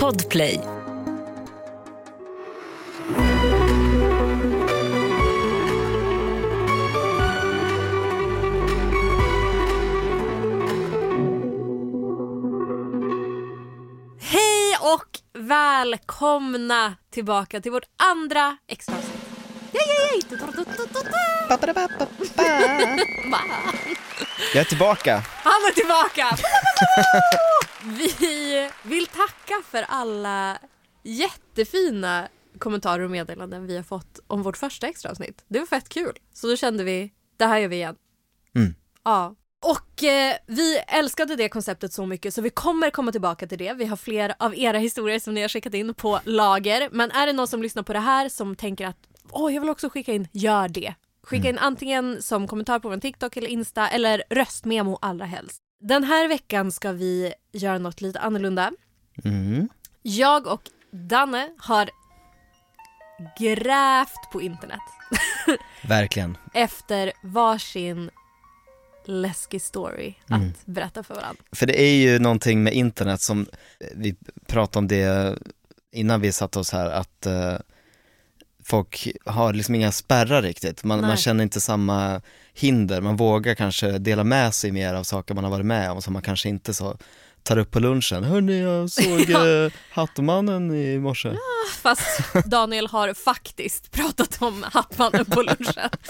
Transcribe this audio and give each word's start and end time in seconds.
Podplay. 0.00 0.60
Hej 14.20 14.76
och 14.80 15.18
välkomna 15.38 16.94
tillbaka 17.10 17.60
till 17.60 17.72
vårt 17.72 17.84
andra 17.96 18.56
extra 18.68 18.94
avsnitt. 18.94 19.14
Jag 24.54 24.60
är 24.60 24.64
tillbaka. 24.64 25.22
Han 25.42 25.52
är 25.52 25.74
tillbaka! 25.74 26.36
Vi 27.86 28.70
vill 28.82 29.06
tacka 29.06 29.62
för 29.64 29.84
alla 29.88 30.58
jättefina 31.02 32.28
kommentarer 32.58 33.04
och 33.04 33.10
meddelanden 33.10 33.66
vi 33.66 33.76
har 33.76 33.82
fått 33.82 34.20
om 34.26 34.42
vårt 34.42 34.56
första 34.56 34.86
extra 34.86 35.10
avsnitt. 35.10 35.44
Det 35.48 35.58
var 35.58 35.66
fett 35.66 35.88
kul. 35.88 36.12
Så 36.32 36.46
då 36.46 36.56
kände 36.56 36.84
vi, 36.84 37.12
det 37.36 37.46
här 37.46 37.58
gör 37.58 37.68
vi 37.68 37.76
igen. 37.76 37.96
Mm. 38.56 38.74
Ja. 39.04 39.34
Och 39.64 40.04
eh, 40.04 40.36
vi 40.46 40.78
älskade 40.78 41.36
det 41.36 41.48
konceptet 41.48 41.92
så 41.92 42.06
mycket 42.06 42.34
så 42.34 42.42
vi 42.42 42.50
kommer 42.50 42.90
komma 42.90 43.12
tillbaka 43.12 43.46
till 43.46 43.58
det. 43.58 43.72
Vi 43.72 43.84
har 43.84 43.96
fler 43.96 44.34
av 44.38 44.58
era 44.58 44.78
historier 44.78 45.18
som 45.18 45.34
ni 45.34 45.40
har 45.40 45.48
skickat 45.48 45.74
in 45.74 45.94
på 45.94 46.20
lager. 46.24 46.88
Men 46.92 47.10
är 47.10 47.26
det 47.26 47.32
någon 47.32 47.48
som 47.48 47.62
lyssnar 47.62 47.82
på 47.82 47.92
det 47.92 47.98
här 47.98 48.28
som 48.28 48.56
tänker 48.56 48.86
att 48.86 48.98
åh, 49.30 49.54
jag 49.54 49.60
vill 49.60 49.70
också 49.70 49.88
skicka 49.88 50.12
in, 50.12 50.28
gör 50.32 50.68
det. 50.68 50.94
Skicka 51.22 51.48
in 51.48 51.58
antingen 51.58 52.22
som 52.22 52.48
kommentar 52.48 52.78
på 52.78 52.88
vår 52.88 52.96
TikTok 52.96 53.36
eller 53.36 53.48
Insta 53.48 53.88
eller 53.88 54.22
röstmemo 54.30 54.98
allra 55.02 55.24
helst. 55.24 55.62
Den 55.86 56.04
här 56.04 56.28
veckan 56.28 56.72
ska 56.72 56.92
vi 56.92 57.34
göra 57.52 57.78
något 57.78 58.00
lite 58.00 58.20
annorlunda. 58.20 58.72
Mm. 59.24 59.68
Jag 60.02 60.46
och 60.46 60.62
Danne 60.90 61.50
har 61.58 61.90
grävt 63.38 64.30
på 64.32 64.42
internet 64.42 64.80
Verkligen. 65.88 66.36
efter 66.54 67.12
varsin 67.22 68.10
läskig 69.04 69.62
story 69.62 70.14
att 70.28 70.66
berätta 70.66 71.02
för 71.02 71.14
varandra. 71.14 71.42
För 71.52 71.66
det 71.66 71.80
är 71.80 71.96
ju 71.96 72.18
någonting 72.18 72.62
med 72.62 72.72
internet 72.74 73.20
som, 73.20 73.46
vi 73.94 74.16
pratade 74.46 74.78
om 74.78 74.88
det 74.88 75.38
innan 75.92 76.20
vi 76.20 76.32
satte 76.32 76.58
oss 76.58 76.72
här, 76.72 76.90
att 76.90 77.26
eh, 77.26 77.56
folk 78.64 79.08
har 79.24 79.52
liksom 79.52 79.74
inga 79.74 79.92
spärrar 79.92 80.42
riktigt. 80.42 80.84
Man, 80.84 81.00
man 81.00 81.16
känner 81.16 81.42
inte 81.42 81.60
samma 81.60 82.20
hinder, 82.54 83.00
man 83.00 83.16
vågar 83.16 83.54
kanske 83.54 83.98
dela 83.98 84.24
med 84.24 84.54
sig 84.54 84.72
mer 84.72 84.94
av 84.94 85.02
saker 85.02 85.34
man 85.34 85.44
har 85.44 85.50
varit 85.50 85.66
med 85.66 85.90
om 85.90 86.02
som 86.02 86.12
man 86.12 86.22
kanske 86.22 86.48
inte 86.48 86.74
så 86.74 86.96
tar 87.44 87.58
upp 87.58 87.70
på 87.70 87.80
lunchen. 87.80 88.24
Hörni, 88.24 88.60
jag 88.60 88.90
såg 88.90 89.30
eh, 89.64 89.72
Hattmannen 89.90 90.74
i 90.74 90.98
morse. 90.98 91.36
Fast 91.82 92.34
Daniel 92.46 92.86
har 92.86 93.14
faktiskt 93.14 93.90
pratat 93.90 94.42
om 94.42 94.64
Hattmannen 94.72 95.24
på 95.24 95.42
lunchen. 95.42 95.90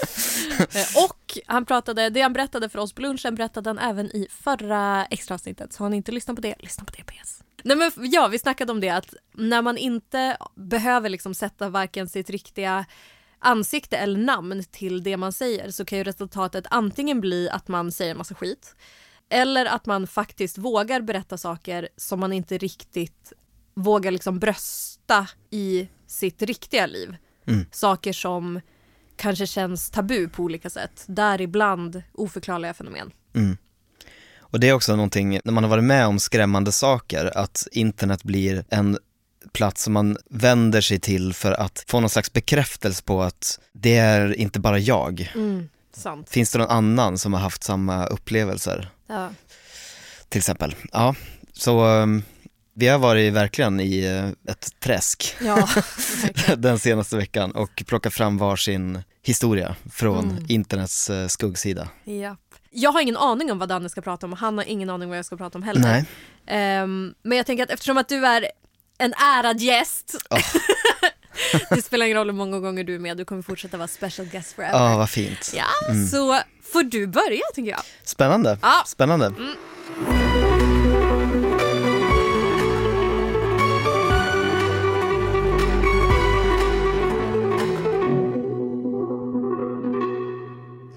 Eh, 0.59 1.03
och 1.05 1.37
han 1.45 1.65
pratade, 1.65 2.09
det 2.09 2.21
han 2.21 2.33
berättade 2.33 2.69
för 2.69 2.79
oss 2.79 2.93
på 2.93 3.01
lunchen 3.01 3.35
berättade 3.35 3.69
han 3.69 3.79
även 3.79 4.05
i 4.05 4.27
förra 4.29 5.05
extra 5.05 5.35
avsnittet. 5.35 5.73
Så 5.73 5.83
har 5.83 5.89
ni 5.89 5.97
inte 5.97 6.11
lyssnat 6.11 6.35
på 6.35 6.41
det, 6.41 6.55
lyssna 6.59 6.85
på 6.85 6.93
det 6.97 7.03
PS. 7.03 7.43
Nej 7.65 7.77
men 7.77 7.91
ja, 7.97 8.27
vi 8.27 8.39
snackade 8.39 8.71
om 8.71 8.79
det 8.79 8.89
att 8.89 9.13
när 9.33 9.61
man 9.61 9.77
inte 9.77 10.37
behöver 10.55 11.09
liksom 11.09 11.33
sätta 11.33 11.69
varken 11.69 12.09
sitt 12.09 12.29
riktiga 12.29 12.85
ansikte 13.39 13.97
eller 13.97 14.19
namn 14.19 14.63
till 14.71 15.03
det 15.03 15.17
man 15.17 15.31
säger 15.31 15.71
så 15.71 15.85
kan 15.85 15.97
ju 15.97 16.03
resultatet 16.03 16.65
antingen 16.69 17.21
bli 17.21 17.49
att 17.49 17.67
man 17.67 17.91
säger 17.91 18.11
en 18.11 18.17
massa 18.17 18.35
skit 18.35 18.75
eller 19.29 19.65
att 19.65 19.85
man 19.85 20.07
faktiskt 20.07 20.57
vågar 20.57 21.01
berätta 21.01 21.37
saker 21.37 21.89
som 21.97 22.19
man 22.19 22.33
inte 22.33 22.57
riktigt 22.57 23.33
vågar 23.73 24.11
liksom 24.11 24.39
brösta 24.39 25.27
i 25.49 25.87
sitt 26.07 26.41
riktiga 26.41 26.85
liv. 26.85 27.15
Mm. 27.47 27.65
Saker 27.71 28.13
som 28.13 28.61
kanske 29.15 29.47
känns 29.47 29.89
tabu 29.89 30.29
på 30.29 30.43
olika 30.43 30.69
sätt. 30.69 31.03
Däribland 31.07 32.03
oförklarliga 32.13 32.73
fenomen. 32.73 33.11
Mm. 33.33 33.57
Och 34.55 34.59
det 34.59 34.69
är 34.69 34.73
också 34.73 34.95
någonting, 34.95 35.39
när 35.43 35.51
man 35.51 35.63
har 35.63 35.69
varit 35.69 35.83
med 35.83 36.07
om 36.07 36.19
skrämmande 36.19 36.71
saker, 36.71 37.37
att 37.37 37.67
internet 37.71 38.23
blir 38.23 38.65
en 38.69 38.97
plats 39.51 39.83
som 39.83 39.93
man 39.93 40.17
vänder 40.29 40.81
sig 40.81 40.99
till 40.99 41.33
för 41.33 41.51
att 41.51 41.83
få 41.87 41.99
någon 41.99 42.09
slags 42.09 42.33
bekräftelse 42.33 43.03
på 43.03 43.23
att 43.23 43.59
det 43.73 43.97
är 43.97 44.33
inte 44.33 44.59
bara 44.59 44.79
jag. 44.79 45.33
Sant. 45.95 46.29
Finns 46.29 46.51
det 46.51 46.57
någon 46.59 46.69
annan 46.69 47.17
som 47.17 47.33
har 47.33 47.39
haft 47.39 47.63
samma 47.63 48.05
upplevelser? 48.05 48.89
Ja. 49.07 49.29
Till 50.29 50.39
exempel. 50.39 50.75
Ja, 50.91 51.15
så 51.53 51.85
um, 51.85 52.23
vi 52.75 52.87
har 52.87 52.99
varit 52.99 53.33
verkligen 53.33 53.79
i 53.79 54.05
eh, 54.05 54.51
ett 54.51 54.79
träsk 54.79 55.35
Ja, 55.41 55.69
den 56.57 56.79
senaste 56.79 57.17
veckan 57.17 57.51
och 57.51 57.83
plockat 57.87 58.13
fram 58.13 58.37
varsin 58.37 59.03
historia 59.23 59.75
från 59.93 60.29
Mm. 60.29 60.45
internets 60.49 61.09
eh, 61.09 61.27
skuggsida. 61.27 61.89
Japp. 62.03 62.39
Jag 62.71 62.91
har 62.91 63.01
ingen 63.01 63.17
aning 63.17 63.51
om 63.51 63.59
vad 63.59 63.69
Danne 63.69 63.89
ska 63.89 64.01
prata 64.01 64.25
om 64.25 64.33
och 64.33 64.39
han 64.39 64.57
har 64.57 64.65
ingen 64.65 64.89
aning 64.89 65.09
vad 65.09 65.17
jag 65.17 65.25
ska 65.25 65.37
prata 65.37 65.57
om 65.57 65.63
heller. 65.63 65.81
Nej. 65.81 66.05
Ehm, 66.47 67.13
men 67.23 67.37
jag 67.37 67.45
tänker 67.45 67.63
att 67.63 67.69
eftersom 67.69 67.97
att 67.97 68.09
du 68.09 68.25
är 68.25 68.47
en 68.97 69.13
ärad 69.13 69.59
gäst 69.61 70.15
Ja. 70.29 70.37
Det 71.69 71.81
spelar 71.81 72.05
ingen 72.05 72.17
roll 72.17 72.27
hur 72.27 72.33
många 72.33 72.59
gånger 72.59 72.83
du 72.83 72.95
är 72.95 72.99
med, 72.99 73.17
du 73.17 73.25
kommer 73.25 73.41
fortsätta 73.41 73.77
vara 73.77 73.87
special 73.87 74.27
guest 74.27 74.53
forever. 74.53 74.79
Ja, 74.79 74.97
vad 74.97 75.09
fint. 75.09 75.53
Ja, 75.55 75.65
så 76.11 76.39
får 76.73 76.83
du 76.83 77.07
börja 77.07 77.41
tycker 77.55 77.71
jag. 77.71 77.81
Spännande. 78.03 78.57
Ja. 78.61 78.83
Spännande. 78.85 79.33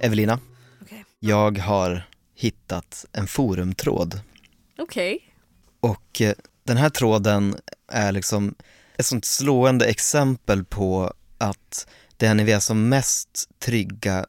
Evelina, 0.00 0.38
Okej. 0.82 1.04
jag 1.18 1.58
har 1.58 2.02
hittat 2.34 3.06
en 3.12 3.26
forumtråd 3.26 4.20
Okej. 4.78 5.34
och 5.80 6.20
eh, 6.20 6.34
den 6.64 6.76
här 6.76 6.90
tråden 6.90 7.56
är 7.92 8.12
liksom 8.12 8.54
ett 8.96 9.06
sånt 9.06 9.24
slående 9.24 9.86
exempel 9.86 10.64
på 10.64 11.12
att 11.38 11.88
det 12.16 12.26
är 12.26 12.34
när 12.34 12.44
vi 12.44 12.52
är 12.52 12.60
som 12.60 12.88
mest 12.88 13.48
trygga 13.58 14.26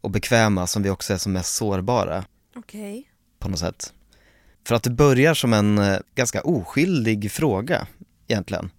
och 0.00 0.10
bekväma 0.10 0.66
som 0.66 0.82
vi 0.82 0.90
också 0.90 1.12
är 1.14 1.18
som 1.18 1.32
mest 1.32 1.54
sårbara 1.54 2.24
Okej. 2.56 3.08
på 3.38 3.48
något 3.48 3.58
sätt. 3.58 3.92
För 4.66 4.74
att 4.74 4.82
det 4.82 4.90
börjar 4.90 5.34
som 5.34 5.52
en 5.52 5.78
eh, 5.78 5.98
ganska 6.14 6.40
oskyldig 6.42 7.32
fråga 7.32 7.86
egentligen. 8.28 8.70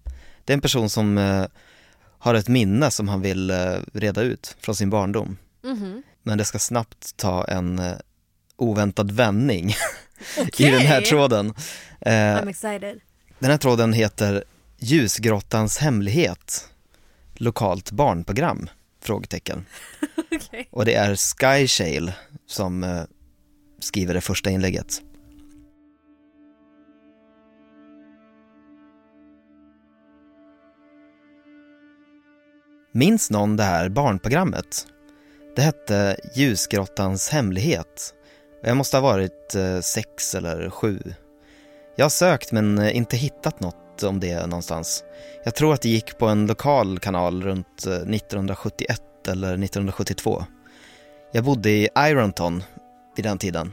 Det 0.44 0.52
är 0.52 0.54
en 0.54 0.60
person 0.60 0.90
som 0.90 1.18
eh, 1.18 1.44
har 2.18 2.34
ett 2.34 2.48
minne 2.48 2.90
som 2.90 3.08
han 3.08 3.20
vill 3.20 3.50
reda 3.92 4.22
ut 4.22 4.56
från 4.60 4.74
sin 4.74 4.90
barndom. 4.90 5.36
Mhm. 5.62 6.02
Men 6.22 6.38
det 6.38 6.44
ska 6.44 6.58
snabbt 6.58 7.16
ta 7.16 7.44
en 7.44 7.78
eh, 7.78 7.96
oväntad 8.56 9.10
vändning 9.10 9.68
i 10.58 10.70
den 10.70 10.80
här 10.80 11.00
tråden. 11.00 11.54
Eh, 12.00 12.12
I'm 12.12 12.48
excited. 12.50 13.00
den 13.38 13.50
här 13.50 13.58
tråden 13.58 13.92
heter 13.92 14.44
Ljusgrottans 14.78 15.78
hemlighet, 15.78 16.68
lokalt 17.34 17.90
barnprogram? 17.90 18.68
Frågetecken. 19.00 19.64
Okej. 20.32 20.68
Och 20.70 20.84
det 20.84 20.94
är 20.94 21.16
Sky 21.16 21.66
Shale 21.66 22.12
som 22.46 22.84
eh, 22.84 23.02
skriver 23.80 24.14
det 24.14 24.20
första 24.20 24.50
inlägget. 24.50 25.02
Minns 32.92 33.30
någon 33.30 33.56
det 33.56 33.62
här 33.62 33.88
barnprogrammet? 33.88 34.86
Det 35.58 35.62
hette 35.62 36.16
Ljusgrottans 36.34 37.28
hemlighet. 37.28 38.14
Jag 38.62 38.76
måste 38.76 38.96
ha 38.96 39.02
varit 39.02 39.54
eh, 39.54 39.80
sex 39.80 40.34
eller 40.34 40.70
sju. 40.70 40.98
Jag 41.96 42.04
har 42.04 42.10
sökt 42.10 42.52
men 42.52 42.78
eh, 42.78 42.96
inte 42.96 43.16
hittat 43.16 43.60
något 43.60 44.02
om 44.02 44.20
det 44.20 44.46
någonstans. 44.46 45.04
Jag 45.44 45.54
tror 45.54 45.74
att 45.74 45.82
det 45.82 45.88
gick 45.88 46.18
på 46.18 46.26
en 46.26 46.46
lokal 46.46 46.98
kanal 46.98 47.42
runt 47.42 47.86
eh, 47.86 47.92
1971 47.92 49.02
eller 49.28 49.48
1972. 49.48 50.44
Jag 51.32 51.44
bodde 51.44 51.70
i 51.70 51.88
Ironton 51.98 52.62
vid 53.16 53.24
den 53.24 53.38
tiden. 53.38 53.72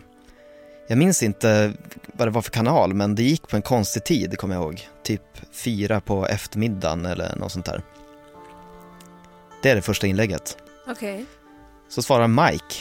Jag 0.87 0.97
minns 0.97 1.23
inte 1.23 1.73
vad 2.05 2.27
det 2.27 2.31
var 2.31 2.41
för 2.41 2.51
kanal, 2.51 2.93
men 2.93 3.15
det 3.15 3.23
gick 3.23 3.47
på 3.47 3.55
en 3.55 3.61
konstig 3.61 4.03
tid, 4.03 4.37
kommer 4.37 4.55
jag 4.55 4.63
ihåg. 4.63 4.87
Typ 5.03 5.37
fyra 5.51 6.01
på 6.01 6.27
eftermiddagen 6.27 7.05
eller 7.05 7.35
något 7.35 7.51
sånt 7.51 7.65
där. 7.65 7.81
Det 9.61 9.69
är 9.69 9.75
det 9.75 9.81
första 9.81 10.07
inlägget. 10.07 10.57
Okej. 10.87 11.25
Så 11.89 12.01
svarar 12.01 12.27
Mike. 12.27 12.75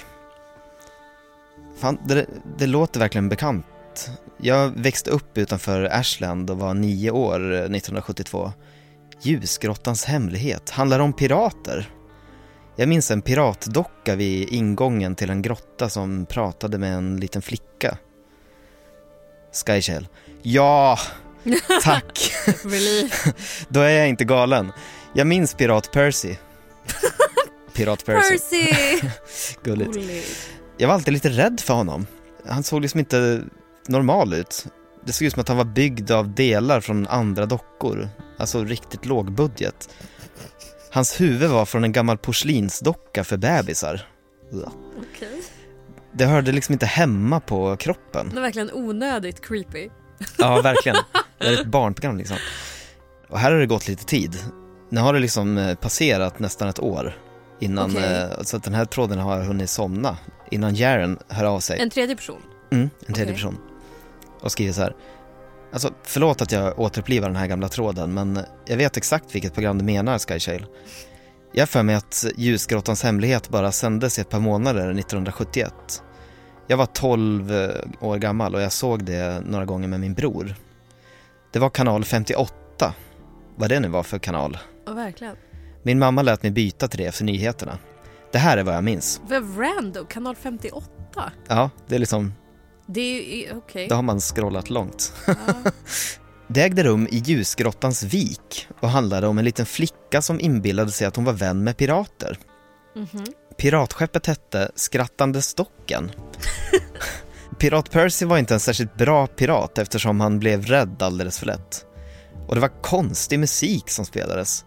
Fan, 1.78 1.98
det, 2.04 2.26
det 2.58 2.66
låter 2.66 3.00
verkligen 3.00 3.28
bekant. 3.28 4.10
Jag 4.36 4.68
växte 4.76 5.10
upp 5.10 5.38
utanför 5.38 5.84
Ashland 5.84 6.50
och 6.50 6.58
var 6.58 6.74
nio 6.74 7.10
år 7.10 7.52
eh, 7.52 7.58
1972. 7.58 8.52
Ljusgrottans 9.22 10.04
hemlighet 10.04 10.70
handlar 10.70 11.00
om 11.00 11.12
pirater. 11.12 11.90
Jag 12.76 12.88
minns 12.88 13.10
en 13.10 13.22
piratdocka 13.22 14.14
vid 14.14 14.48
ingången 14.48 15.14
till 15.14 15.30
en 15.30 15.42
grotta 15.42 15.88
som 15.88 16.26
pratade 16.26 16.78
med 16.78 16.94
en 16.94 17.16
liten 17.20 17.42
flicka. 17.42 17.98
Skyshell. 19.66 20.08
Ja, 20.42 20.98
Tack! 21.82 22.32
Då 23.68 23.80
är 23.80 23.98
jag 23.98 24.08
inte 24.08 24.24
galen. 24.24 24.72
Jag 25.14 25.26
minns 25.26 25.54
Pirat 25.54 25.92
Percy. 25.92 26.36
Pirat 27.74 28.04
Percy. 28.06 28.38
Percy! 28.38 29.08
Gulligt. 29.62 29.92
Gulligt. 29.94 30.50
Jag 30.76 30.88
var 30.88 30.94
alltid 30.94 31.14
lite 31.14 31.28
rädd 31.28 31.60
för 31.60 31.74
honom. 31.74 32.06
Han 32.46 32.62
såg 32.62 32.82
liksom 32.82 33.00
inte 33.00 33.42
normal 33.88 34.34
ut. 34.34 34.66
Det 35.04 35.12
såg 35.12 35.26
ut 35.26 35.32
som 35.32 35.40
att 35.40 35.48
han 35.48 35.56
var 35.56 35.64
byggd 35.64 36.10
av 36.10 36.34
delar 36.34 36.80
från 36.80 37.06
andra 37.06 37.46
dockor. 37.46 38.08
Alltså 38.38 38.64
riktigt 38.64 39.06
låg 39.06 39.32
budget. 39.32 39.88
Hans 40.90 41.20
huvud 41.20 41.50
var 41.50 41.64
från 41.64 41.84
en 41.84 41.92
gammal 41.92 42.18
porslinsdocka 42.18 43.24
för 43.24 43.36
bebisar. 43.36 44.08
Ugh. 44.52 44.68
Okej. 44.98 45.42
Det 46.12 46.24
hörde 46.24 46.52
liksom 46.52 46.72
inte 46.72 46.86
hemma 46.86 47.40
på 47.40 47.76
kroppen. 47.76 48.30
Det 48.32 48.36
är 48.36 48.42
verkligen 48.42 48.70
onödigt 48.72 49.40
creepy. 49.46 49.88
Ja, 50.38 50.60
verkligen. 50.62 50.96
Det 51.38 51.46
är 51.46 51.60
ett 51.60 51.66
barnprogram 51.66 52.18
liksom. 52.18 52.36
Och 53.28 53.38
här 53.38 53.52
har 53.52 53.58
det 53.58 53.66
gått 53.66 53.88
lite 53.88 54.04
tid. 54.04 54.36
Nu 54.90 55.00
har 55.00 55.12
det 55.12 55.18
liksom 55.18 55.58
eh, 55.58 55.74
passerat 55.74 56.38
nästan 56.38 56.68
ett 56.68 56.80
år 56.80 57.14
innan, 57.64 57.90
Okej. 57.90 58.04
eh, 58.04 58.42
så 58.42 58.56
att 58.56 58.62
den 58.64 58.74
här 58.74 58.84
tråden 58.84 59.18
har 59.18 59.40
hunnit 59.40 59.70
somna 59.70 60.16
innan 60.50 60.74
Jaren 60.74 61.18
hör 61.28 61.44
av 61.44 61.60
sig. 61.60 61.80
En 61.80 61.90
tredje 61.90 62.16
person. 62.16 62.42
Mm, 62.72 62.90
en 63.06 63.14
tredje 63.14 63.24
Okej. 63.24 63.34
person. 63.34 63.58
Och 64.40 64.52
skriver 64.52 64.72
så 64.72 64.80
här. 64.82 64.96
Alltså, 65.72 65.90
förlåt 66.02 66.42
att 66.42 66.52
jag 66.52 66.78
återupplivar 66.78 67.28
den 67.28 67.36
här 67.36 67.46
gamla 67.46 67.68
tråden, 67.68 68.14
men 68.14 68.38
jag 68.66 68.76
vet 68.76 68.96
exakt 68.96 69.34
vilket 69.34 69.54
program 69.54 69.78
du 69.78 69.84
menar, 69.84 70.18
Skyshale. 70.18 70.64
Jag 71.52 71.68
för 71.68 71.82
mig 71.82 71.94
att 71.94 72.24
Ljusgrottans 72.36 73.02
hemlighet 73.02 73.48
bara 73.48 73.72
sändes 73.72 74.18
i 74.18 74.20
ett 74.20 74.28
par 74.28 74.40
månader 74.40 74.80
1971. 74.80 76.02
Jag 76.66 76.76
var 76.76 76.86
12 76.86 77.52
år 78.00 78.16
gammal 78.18 78.54
och 78.54 78.60
jag 78.62 78.72
såg 78.72 79.04
det 79.04 79.42
några 79.46 79.64
gånger 79.64 79.88
med 79.88 80.00
min 80.00 80.14
bror. 80.14 80.54
Det 81.52 81.58
var 81.58 81.70
kanal 81.70 82.04
58, 82.04 82.94
vad 83.56 83.68
det 83.68 83.80
nu 83.80 83.88
var 83.88 84.02
för 84.02 84.18
kanal. 84.18 84.58
Ja, 84.86 84.92
verkligen. 84.92 85.36
Min 85.86 85.98
mamma 85.98 86.22
lät 86.22 86.42
mig 86.42 86.52
byta 86.52 86.88
till 86.88 86.98
det 86.98 87.12
för 87.12 87.24
nyheterna. 87.24 87.78
Det 88.32 88.38
här 88.38 88.56
är 88.56 88.62
vad 88.62 88.74
jag 88.74 88.84
minns. 88.84 89.20
Vad 89.28 89.58
random, 89.58 90.06
kanal 90.06 90.36
58. 90.36 91.32
Ja, 91.48 91.70
det 91.88 91.94
är 91.94 91.98
liksom, 91.98 92.34
Det 92.86 93.44
är 93.46 93.56
okej. 93.56 93.86
då 93.88 93.94
har 93.94 94.02
man 94.02 94.20
scrollat 94.20 94.70
långt. 94.70 95.12
Ja. 95.26 95.34
Det 96.48 96.62
ägde 96.62 96.82
rum 96.82 97.08
i 97.10 97.16
Ljusgrottans 97.16 98.02
vik 98.02 98.68
och 98.80 98.88
handlade 98.88 99.26
om 99.26 99.38
en 99.38 99.44
liten 99.44 99.66
flicka 99.66 100.22
som 100.22 100.40
inbillade 100.40 100.90
sig 100.90 101.06
att 101.06 101.16
hon 101.16 101.24
var 101.24 101.32
vän 101.32 101.64
med 101.64 101.76
pirater. 101.76 102.38
Mhm. 102.96 103.24
Piratskeppet 103.58 104.26
hette 104.26 104.70
Skrattande 104.74 105.42
Stocken. 105.42 106.10
Pirat 107.58 107.90
Percy 107.90 108.26
var 108.26 108.38
inte 108.38 108.54
en 108.54 108.60
särskilt 108.60 108.94
bra 108.96 109.26
pirat 109.26 109.78
eftersom 109.78 110.20
han 110.20 110.38
blev 110.38 110.66
rädd 110.66 111.02
alldeles 111.02 111.38
för 111.38 111.46
lätt. 111.46 111.84
Och 112.46 112.54
det 112.54 112.60
var 112.60 112.82
konstig 112.82 113.38
musik 113.38 113.90
som 113.90 114.04
spelades. 114.04 114.64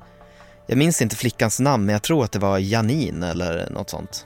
Jag 0.68 0.78
minns 0.78 1.02
inte 1.02 1.16
flickans 1.16 1.60
namn 1.60 1.86
men 1.86 1.94
jag 1.94 2.04
tror 2.04 2.24
att 2.24 2.32
det 2.32 2.40
var 2.40 2.58
Janine 2.58 3.24
eller 3.24 3.70
något 3.70 3.90
sånt. 3.90 4.26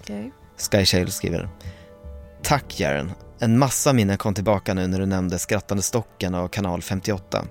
Okej. 0.00 0.32
Skyshale 0.70 1.10
skriver. 1.10 1.48
Tack 2.42 2.80
Jaren. 2.80 3.12
En 3.38 3.58
massa 3.58 3.92
minnen 3.92 4.18
kom 4.18 4.34
tillbaka 4.34 4.74
nu 4.74 4.86
när 4.86 4.98
du 4.98 5.06
nämnde 5.06 5.38
Skrattande 5.38 5.82
Stocken 5.82 6.34
och 6.34 6.52
kanal 6.52 6.82
58. 6.82 7.44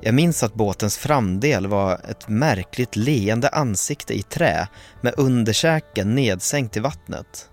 Jag 0.00 0.14
minns 0.14 0.42
att 0.42 0.54
båtens 0.54 0.98
framdel 0.98 1.66
var 1.66 2.00
ett 2.08 2.28
märkligt 2.28 2.96
leende 2.96 3.48
ansikte 3.48 4.18
i 4.18 4.22
trä 4.22 4.68
med 5.00 5.14
underkäken 5.16 6.14
nedsänkt 6.14 6.76
i 6.76 6.80
vattnet. 6.80 7.50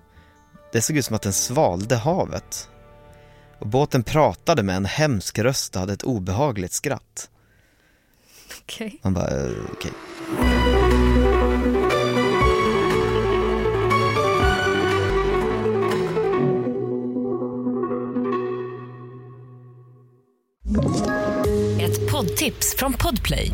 Det 0.71 0.81
såg 0.81 0.97
ut 0.97 1.05
som 1.05 1.15
att 1.15 1.21
den 1.21 1.33
svalde 1.33 1.95
havet. 1.95 2.69
Och 3.59 3.67
båten 3.67 4.03
pratade 4.03 4.63
med 4.63 4.75
en 4.75 4.85
hemsk 4.85 5.39
röst 5.39 5.75
och 5.75 5.79
hade 5.79 5.93
ett 5.93 6.03
obehagligt 6.03 6.73
skratt. 6.73 7.29
Okej. 8.67 8.99
Man 9.03 9.13
bara, 9.13 9.27
eh, 9.27 9.51
okej. 9.73 9.91
Ett 21.81 22.11
poddtips 22.11 22.75
från 22.77 22.93
Podplay. 22.93 23.51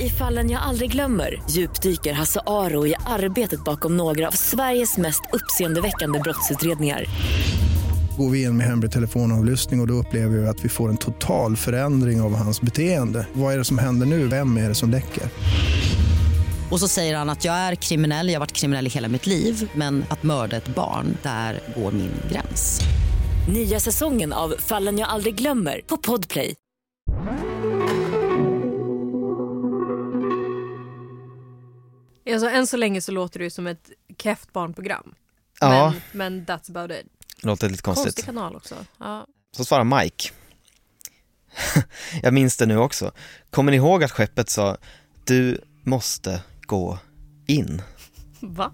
I 0.00 0.08
fallen 0.08 0.50
jag 0.50 0.62
aldrig 0.62 0.92
glömmer 0.92 1.42
djupdyker 1.50 2.12
Hasse 2.12 2.40
Aro 2.46 2.86
i 2.86 2.94
arbetet 3.06 3.64
bakom 3.64 3.96
några 3.96 4.28
av 4.28 4.32
Sveriges 4.32 4.96
mest 4.96 5.22
uppseendeväckande 5.32 6.18
brottsutredningar. 6.18 7.04
Går 8.16 8.30
vi 8.30 8.42
in 8.42 8.56
med 8.56 8.66
hemlig 8.66 8.92
telefonavlyssning 8.92 9.80
och, 9.80 9.84
och 9.84 9.88
då 9.88 9.94
upplever 9.94 10.36
vi 10.36 10.46
att 10.46 10.64
vi 10.64 10.68
får 10.68 10.88
en 10.88 10.96
total 10.96 11.56
förändring 11.56 12.20
av 12.20 12.34
hans 12.34 12.60
beteende. 12.60 13.26
Vad 13.32 13.54
är 13.54 13.58
det 13.58 13.64
som 13.64 13.78
händer 13.78 14.06
nu? 14.06 14.26
Vem 14.28 14.56
är 14.56 14.68
det 14.68 14.74
som 14.74 14.90
läcker? 14.90 15.24
Och 16.70 16.80
så 16.80 16.88
säger 16.88 17.16
han 17.16 17.30
att 17.30 17.44
jag 17.44 17.54
är 17.54 17.74
kriminell, 17.74 18.28
jag 18.28 18.34
har 18.34 18.40
varit 18.40 18.52
kriminell 18.52 18.86
i 18.86 18.90
hela 18.90 19.08
mitt 19.08 19.26
liv 19.26 19.70
men 19.74 20.04
att 20.08 20.22
mörda 20.22 20.56
ett 20.56 20.74
barn, 20.74 21.16
där 21.22 21.60
går 21.76 21.92
min 21.92 22.12
gräns. 22.30 22.80
Nya 23.48 23.80
säsongen 23.80 24.32
av 24.32 24.54
Fallen 24.58 24.98
jag 24.98 25.08
aldrig 25.08 25.34
glömmer 25.34 25.80
på 25.86 25.96
Podplay. 25.96 26.54
Alltså, 32.32 32.48
än 32.48 32.66
så 32.66 32.76
länge 32.76 33.00
så 33.00 33.12
låter 33.12 33.38
det 33.38 33.44
ju 33.44 33.50
som 33.50 33.66
ett 33.66 33.90
keft 34.18 34.52
barnprogram. 34.52 35.14
Ja, 35.60 35.92
Men, 36.12 36.18
men 36.18 36.46
that's 36.46 36.70
about 36.70 36.90
it. 36.98 37.15
Låter 37.42 37.68
lite 37.70 37.82
konstigt. 37.82 38.04
Konstig 38.04 38.24
kanal 38.24 38.56
också. 38.56 38.74
Ja. 38.98 39.26
Så 39.56 39.64
svarar 39.64 39.84
Mike. 39.84 40.28
Jag 42.22 42.34
minns 42.34 42.56
det 42.56 42.66
nu 42.66 42.78
också. 42.78 43.12
Kommer 43.50 43.70
ni 43.70 43.76
ihåg 43.76 44.04
att 44.04 44.10
skeppet 44.10 44.50
sa 44.50 44.76
Du 45.24 45.60
måste 45.84 46.42
gå 46.60 46.98
in? 47.46 47.82
Va? 48.40 48.72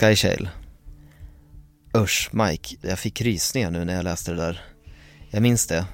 Skyshale. 0.00 0.50
Usch, 1.96 2.30
Mike. 2.32 2.76
Jag 2.80 2.98
fick 2.98 3.20
rysningar 3.20 3.70
nu 3.70 3.84
när 3.84 3.94
jag 3.94 4.04
läste 4.04 4.30
det 4.30 4.36
där. 4.36 4.64
Jag 5.30 5.42
minns 5.42 5.66
det. 5.66 5.86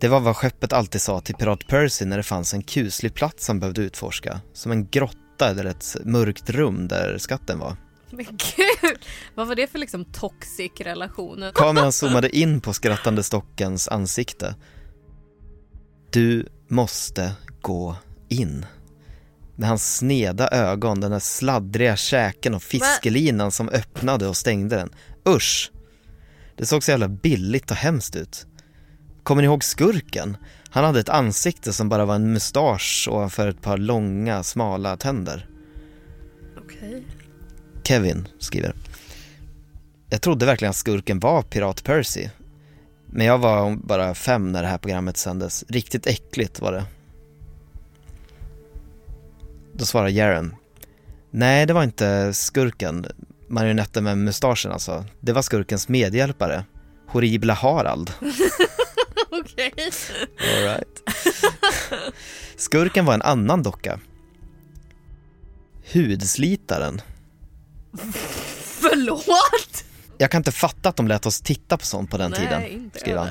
Det 0.00 0.08
var 0.08 0.20
vad 0.20 0.36
skeppet 0.36 0.72
alltid 0.72 1.00
sa 1.00 1.20
till 1.20 1.34
Pirat 1.34 1.66
Percy 1.66 2.04
när 2.04 2.16
det 2.16 2.22
fanns 2.22 2.54
en 2.54 2.62
kuslig 2.62 3.14
plats 3.14 3.46
som 3.46 3.60
behövde 3.60 3.82
utforska. 3.82 4.40
Som 4.52 4.72
en 4.72 4.88
grotta 4.88 5.50
eller 5.50 5.64
ett 5.64 5.96
mörkt 6.04 6.50
rum 6.50 6.88
där 6.88 7.18
skatten 7.18 7.58
var. 7.58 7.76
Men 8.16 8.26
gud! 8.26 8.98
Vad 9.34 9.48
var 9.48 9.54
det 9.54 9.66
för 9.66 9.78
liksom 9.78 10.04
toxic 10.04 10.72
relation? 10.80 11.44
Kameran 11.54 11.92
zoomade 11.92 12.36
in 12.36 12.60
på 12.60 12.72
skrattande 12.72 13.22
stockens 13.22 13.88
ansikte. 13.88 14.54
Du 16.12 16.48
måste 16.68 17.32
gå 17.60 17.96
in. 18.28 18.66
Med 19.56 19.68
hans 19.68 19.96
sneda 19.96 20.48
ögon, 20.48 21.00
den 21.00 21.10
där 21.10 21.18
sladdriga 21.18 21.96
käken 21.96 22.54
och 22.54 22.62
fiskelinan 22.62 23.50
som 23.50 23.68
öppnade 23.68 24.26
och 24.28 24.36
stängde 24.36 24.76
den. 24.76 24.90
Usch! 25.28 25.72
Det 26.56 26.66
såg 26.66 26.82
så 26.82 26.90
jävla 26.90 27.08
billigt 27.08 27.70
och 27.70 27.76
hemskt 27.76 28.16
ut. 28.16 28.46
Kommer 29.22 29.42
ni 29.42 29.46
ihåg 29.46 29.64
skurken? 29.64 30.36
Han 30.70 30.84
hade 30.84 31.00
ett 31.00 31.08
ansikte 31.08 31.72
som 31.72 31.88
bara 31.88 32.04
var 32.04 32.14
en 32.14 32.32
mustasch 32.32 33.08
ovanför 33.10 33.48
ett 33.48 33.62
par 33.62 33.78
långa, 33.78 34.42
smala 34.42 34.96
tänder. 34.96 35.48
Okej. 36.58 37.04
Kevin 37.84 38.28
skriver. 38.38 38.74
Jag 40.10 40.20
trodde 40.20 40.46
verkligen 40.46 40.70
att 40.70 40.76
skurken 40.76 41.20
var 41.20 41.42
Pirat 41.42 41.84
Percy. 41.84 42.28
Men 43.06 43.26
jag 43.26 43.38
var 43.38 43.76
bara 43.76 44.14
fem 44.14 44.52
när 44.52 44.62
det 44.62 44.68
här 44.68 44.78
programmet 44.78 45.16
sändes. 45.16 45.64
Riktigt 45.68 46.06
äckligt 46.06 46.60
var 46.60 46.72
det. 46.72 46.84
Då 49.72 49.84
svarar 49.84 50.08
Jaren. 50.08 50.54
Nej, 51.30 51.66
det 51.66 51.72
var 51.72 51.84
inte 51.84 52.32
skurken. 52.34 53.06
Marionetten 53.48 54.04
med 54.04 54.18
mustaschen 54.18 54.72
alltså. 54.72 55.04
Det 55.20 55.32
var 55.32 55.42
skurkens 55.42 55.88
medhjälpare. 55.88 56.64
Horribla 57.08 57.54
Harald. 57.54 58.12
Okej. 59.30 59.72
All 60.38 60.62
right. 60.62 61.02
Skurken 62.56 63.04
var 63.04 63.14
en 63.14 63.22
annan 63.22 63.62
docka. 63.62 64.00
Hudslitaren. 65.92 67.00
Förlåt? 68.80 69.84
Jag 70.18 70.30
kan 70.30 70.38
inte 70.38 70.52
fatta 70.52 70.88
att 70.88 70.96
de 70.96 71.08
lät 71.08 71.26
oss 71.26 71.40
titta 71.40 71.76
på 71.76 71.86
sånt 71.86 72.10
på 72.10 72.18
den 72.18 72.30
Nej, 72.30 72.40
tiden, 72.40 72.66
inte 72.66 72.98
skriver 72.98 73.18
han. 73.18 73.28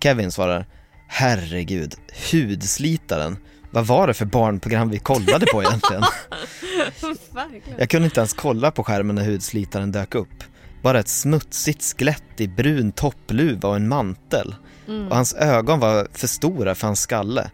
Kevin 0.00 0.32
svarar, 0.32 0.66
herregud, 1.08 1.94
hudslitaren. 2.32 3.36
Vad 3.70 3.86
var 3.86 4.06
det 4.06 4.14
för 4.14 4.24
barnprogram 4.24 4.90
vi 4.90 4.98
kollade 4.98 5.46
på 5.46 5.62
egentligen? 5.62 6.02
Jag 7.78 7.90
kunde 7.90 8.04
inte 8.04 8.20
ens 8.20 8.32
kolla 8.32 8.70
på 8.70 8.84
skärmen 8.84 9.14
när 9.14 9.24
hudslitaren 9.24 9.92
dök 9.92 10.14
upp. 10.14 10.44
Bara 10.82 11.00
ett 11.00 11.08
smutsigt 11.08 11.82
skelett 11.82 12.40
i 12.40 12.48
brun 12.48 12.92
toppluva 12.92 13.68
och 13.68 13.76
en 13.76 13.88
mantel. 13.88 14.54
Mm. 14.88 15.08
Och 15.08 15.16
hans 15.16 15.34
ögon 15.34 15.80
var 15.80 16.08
för 16.12 16.26
stora 16.26 16.74
för 16.74 16.86
hans 16.86 17.00
skalle. 17.00 17.50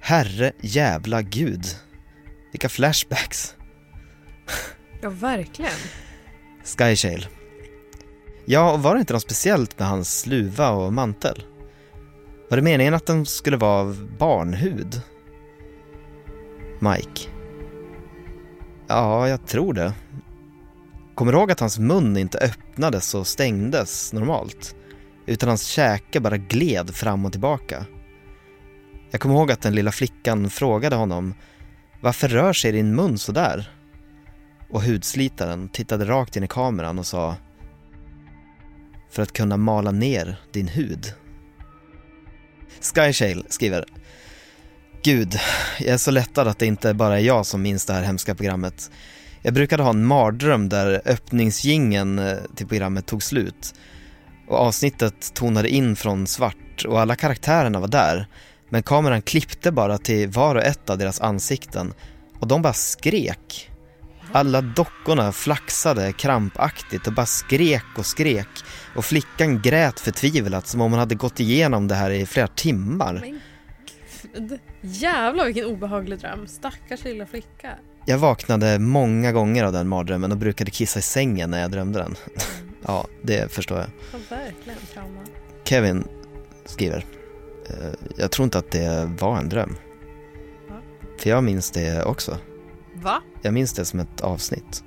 Herre 0.00 0.52
jävla 0.60 1.22
gud. 1.22 1.64
Vilka 2.52 2.68
flashbacks. 2.68 3.54
Ja, 5.00 5.10
verkligen. 5.10 5.78
Skyshale. 6.64 7.28
Ja, 8.44 8.72
och 8.72 8.82
var 8.82 8.94
det 8.94 9.00
inte 9.00 9.12
något 9.12 9.22
speciellt 9.22 9.78
med 9.78 9.88
hans 9.88 10.26
luva 10.26 10.70
och 10.70 10.92
mantel? 10.92 11.44
Var 12.50 12.56
det 12.56 12.62
meningen 12.62 12.94
att 12.94 13.06
den 13.06 13.26
skulle 13.26 13.56
vara 13.56 13.80
av 13.80 14.08
barnhud? 14.18 15.02
Mike. 16.80 17.30
Ja, 18.86 19.28
jag 19.28 19.46
tror 19.46 19.72
det. 19.72 19.92
Kommer 21.14 21.32
du 21.32 21.38
ihåg 21.38 21.50
att 21.52 21.60
hans 21.60 21.78
mun 21.78 22.16
inte 22.16 22.38
öppnades 22.38 23.14
och 23.14 23.26
stängdes 23.26 24.12
normalt? 24.12 24.76
Utan 25.26 25.48
hans 25.48 25.66
käke 25.66 26.20
bara 26.20 26.36
gled 26.36 26.94
fram 26.94 27.26
och 27.26 27.32
tillbaka. 27.32 27.84
Jag 29.10 29.20
kommer 29.20 29.34
ihåg 29.34 29.52
att 29.52 29.60
den 29.60 29.74
lilla 29.74 29.92
flickan 29.92 30.50
frågade 30.50 30.96
honom 30.96 31.34
Varför 32.00 32.28
rör 32.28 32.52
sig 32.52 32.72
din 32.72 32.94
mun 32.94 33.18
så 33.18 33.32
där? 33.32 33.77
Och 34.70 34.82
hudslitaren 34.82 35.68
tittade 35.68 36.04
rakt 36.04 36.36
in 36.36 36.44
i 36.44 36.48
kameran 36.48 36.98
och 36.98 37.06
sa 37.06 37.36
För 39.10 39.22
att 39.22 39.32
kunna 39.32 39.56
mala 39.56 39.90
ner 39.90 40.40
din 40.52 40.68
hud. 40.68 41.12
Skyshale 42.80 43.42
skriver 43.48 43.84
Gud, 45.02 45.38
jag 45.78 45.88
är 45.88 45.98
så 45.98 46.10
lättad 46.10 46.48
att 46.48 46.58
det 46.58 46.66
inte 46.66 46.94
bara 46.94 47.18
är 47.18 47.22
jag 47.22 47.46
som 47.46 47.62
minns 47.62 47.84
det 47.84 47.92
här 47.92 48.02
hemska 48.02 48.34
programmet. 48.34 48.90
Jag 49.42 49.54
brukade 49.54 49.82
ha 49.82 49.90
en 49.90 50.04
mardröm 50.04 50.68
där 50.68 51.02
öppningsgingen 51.04 52.18
eh, 52.18 52.36
till 52.54 52.66
programmet 52.66 53.06
tog 53.06 53.22
slut 53.22 53.74
och 54.48 54.58
avsnittet 54.58 55.34
tonade 55.34 55.68
in 55.68 55.96
från 55.96 56.26
svart 56.26 56.84
och 56.88 57.00
alla 57.00 57.16
karaktärerna 57.16 57.80
var 57.80 57.88
där 57.88 58.26
men 58.68 58.82
kameran 58.82 59.22
klippte 59.22 59.72
bara 59.72 59.98
till 59.98 60.28
var 60.28 60.54
och 60.54 60.62
ett 60.62 60.90
av 60.90 60.98
deras 60.98 61.20
ansikten 61.20 61.94
och 62.40 62.46
de 62.46 62.62
bara 62.62 62.72
skrek. 62.72 63.67
Alla 64.32 64.60
dockorna 64.60 65.32
flaxade 65.32 66.12
krampaktigt 66.12 67.06
och 67.06 67.12
bara 67.12 67.26
skrek 67.26 67.84
och 67.96 68.06
skrek 68.06 68.48
och 68.94 69.04
flickan 69.04 69.62
grät 69.62 70.00
förtvivlat 70.00 70.66
som 70.66 70.80
om 70.80 70.90
hon 70.90 70.98
hade 70.98 71.14
gått 71.14 71.40
igenom 71.40 71.88
det 71.88 71.94
här 71.94 72.10
i 72.10 72.26
flera 72.26 72.46
timmar. 72.46 73.14
Men 73.14 73.40
gud. 74.34 74.60
Jävlar 74.80 75.44
vilken 75.44 75.64
obehaglig 75.64 76.18
dröm. 76.18 76.46
Stackars 76.46 77.04
lilla 77.04 77.26
flicka. 77.26 77.70
Jag 78.06 78.18
vaknade 78.18 78.78
många 78.78 79.32
gånger 79.32 79.64
av 79.64 79.72
den 79.72 79.88
mardrömmen 79.88 80.32
och 80.32 80.38
brukade 80.38 80.70
kissa 80.70 80.98
i 80.98 81.02
sängen 81.02 81.50
när 81.50 81.60
jag 81.60 81.70
drömde 81.70 81.98
den. 81.98 82.16
ja, 82.86 83.06
det 83.22 83.52
förstår 83.52 83.78
jag. 83.78 83.86
Ja, 84.12 84.18
verkligen 84.28 84.78
trauma. 84.94 85.20
Kevin 85.64 86.04
skriver 86.64 87.04
eh, 87.70 87.92
Jag 88.16 88.30
tror 88.30 88.44
inte 88.44 88.58
att 88.58 88.70
det 88.70 89.10
var 89.20 89.38
en 89.38 89.48
dröm. 89.48 89.76
För 91.18 91.30
jag 91.30 91.44
minns 91.44 91.70
det 91.70 92.04
också. 92.04 92.38
Va? 93.08 93.22
Jag 93.42 93.54
minns 93.54 93.72
det 93.72 93.84
som 93.84 94.00
ett 94.00 94.20
avsnitt. 94.20 94.84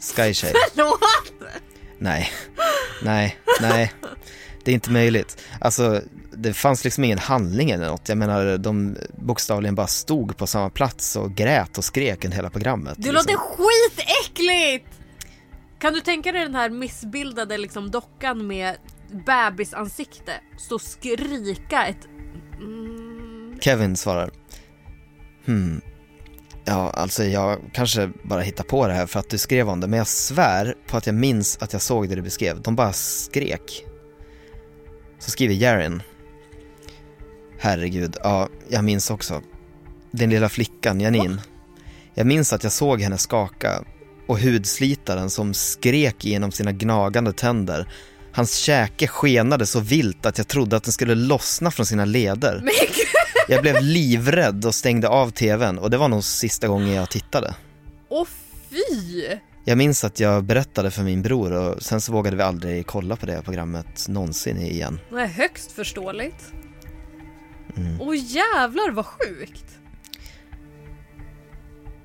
Sky 0.00 0.34
Shade. 0.34 0.54
Förlåt! 0.72 1.00
Nej, 1.98 2.30
nej, 3.02 3.38
nej. 3.60 3.92
Det 4.64 4.70
är 4.70 4.74
inte 4.74 4.90
möjligt. 4.90 5.42
Alltså, 5.60 6.02
det 6.30 6.52
fanns 6.52 6.84
liksom 6.84 7.04
ingen 7.04 7.18
handling 7.18 7.70
eller 7.70 7.86
något. 7.86 8.08
Jag 8.08 8.18
menar, 8.18 8.58
de 8.58 8.96
bokstavligen 9.18 9.74
bara 9.74 9.86
stod 9.86 10.36
på 10.36 10.46
samma 10.46 10.70
plats 10.70 11.16
och 11.16 11.34
grät 11.34 11.78
och 11.78 11.84
skrek 11.84 12.24
under 12.24 12.36
hela 12.36 12.50
programmet. 12.50 12.94
Det 12.96 13.12
liksom. 13.12 13.14
låter 13.14 13.36
skitäckligt! 13.36 14.86
Kan 15.78 15.92
du 15.92 16.00
tänka 16.00 16.32
dig 16.32 16.42
den 16.42 16.54
här 16.54 16.70
missbildade 16.70 17.58
liksom 17.58 17.90
dockan 17.90 18.46
med 18.46 18.76
bebisansikte 19.26 20.32
stå 20.58 20.74
och 20.74 20.82
skrika 20.82 21.86
ett... 21.86 22.06
Mm, 22.58 23.58
Kevin 23.60 23.96
svarar. 23.96 24.30
Hmm. 25.48 25.80
Ja, 26.64 26.90
alltså 26.90 27.24
jag 27.24 27.58
kanske 27.72 28.10
bara 28.22 28.40
hittar 28.40 28.64
på 28.64 28.86
det 28.86 28.92
här 28.92 29.06
för 29.06 29.20
att 29.20 29.30
du 29.30 29.38
skrev 29.38 29.68
om 29.68 29.80
det, 29.80 29.86
men 29.86 29.98
jag 29.98 30.06
svär 30.06 30.74
på 30.86 30.96
att 30.96 31.06
jag 31.06 31.14
minns 31.14 31.58
att 31.60 31.72
jag 31.72 31.82
såg 31.82 32.08
det 32.08 32.14
du 32.14 32.22
beskrev. 32.22 32.62
De 32.62 32.76
bara 32.76 32.92
skrek. 32.92 33.84
Så 35.18 35.30
skriver 35.30 35.54
Jarin. 35.54 36.02
Herregud, 37.58 38.16
ja, 38.22 38.48
jag 38.68 38.84
minns 38.84 39.10
också. 39.10 39.42
Den 40.10 40.30
lilla 40.30 40.48
flickan, 40.48 41.00
Janine. 41.00 41.38
Jag 42.14 42.26
minns 42.26 42.52
att 42.52 42.62
jag 42.62 42.72
såg 42.72 43.00
henne 43.00 43.18
skaka 43.18 43.84
och 44.26 44.40
hudslitaren 44.40 45.30
som 45.30 45.54
skrek 45.54 46.24
genom 46.24 46.52
sina 46.52 46.72
gnagande 46.72 47.32
tänder. 47.32 47.88
Hans 48.32 48.54
käke 48.54 49.06
skenade 49.06 49.66
så 49.66 49.80
vilt 49.80 50.26
att 50.26 50.38
jag 50.38 50.48
trodde 50.48 50.76
att 50.76 50.84
den 50.84 50.92
skulle 50.92 51.14
lossna 51.14 51.70
från 51.70 51.86
sina 51.86 52.04
leder. 52.04 52.54
men 52.54 52.72
gud! 52.96 53.07
Jag 53.48 53.62
blev 53.62 53.82
livrädd 53.82 54.64
och 54.64 54.74
stängde 54.74 55.08
av 55.08 55.30
tvn 55.30 55.78
och 55.78 55.90
det 55.90 55.96
var 55.96 56.08
nog 56.08 56.24
sista 56.24 56.68
gången 56.68 56.92
jag 56.94 57.10
tittade. 57.10 57.54
Åh 58.08 58.26
fy! 58.70 59.24
Jag 59.64 59.78
minns 59.78 60.04
att 60.04 60.20
jag 60.20 60.44
berättade 60.44 60.90
för 60.90 61.02
min 61.02 61.22
bror 61.22 61.52
och 61.52 61.82
sen 61.82 62.00
så 62.00 62.12
vågade 62.12 62.36
vi 62.36 62.42
aldrig 62.42 62.86
kolla 62.86 63.16
på 63.16 63.26
det 63.26 63.42
programmet 63.42 64.08
någonsin 64.08 64.56
igen. 64.56 65.00
Det 65.10 65.20
är 65.20 65.26
högst 65.26 65.72
förståeligt. 65.72 66.52
Mm. 67.76 68.00
Åh 68.00 68.14
jävlar 68.16 68.90
vad 68.90 69.06
sjukt! 69.06 69.64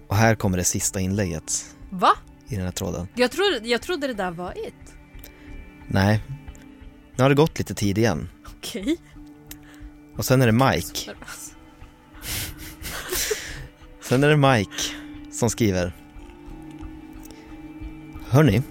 Och 0.08 0.16
här 0.16 0.36
kommer 0.36 0.58
det 0.58 0.64
sista 0.64 1.00
inlägget 1.00 1.76
Va? 1.90 2.12
i 2.48 2.56
den 2.56 2.66
här 2.66 2.72
tråden. 2.72 3.08
Jag 3.16 3.32
trodde, 3.32 3.68
jag 3.68 3.82
trodde 3.82 4.08
det 4.08 4.14
där 4.14 4.32
var 4.32 4.52
ett. 4.52 4.94
Nej, 5.88 6.24
nu 7.16 7.24
har 7.24 7.30
det 7.30 7.36
gått 7.36 7.60
lite 7.60 7.76
tid 7.76 7.98
igen. 7.98 8.30
Okej. 8.58 8.98
Och 10.18 10.26
sen 10.26 10.42
är 10.42 10.46
det 10.46 10.52
Mike. 10.52 11.12
Sen 14.02 14.24
är 14.24 14.30
det 14.30 14.38
Mike 14.38 14.84
som 15.32 15.50
skriver. 15.50 15.94
Hörni. 18.30 18.62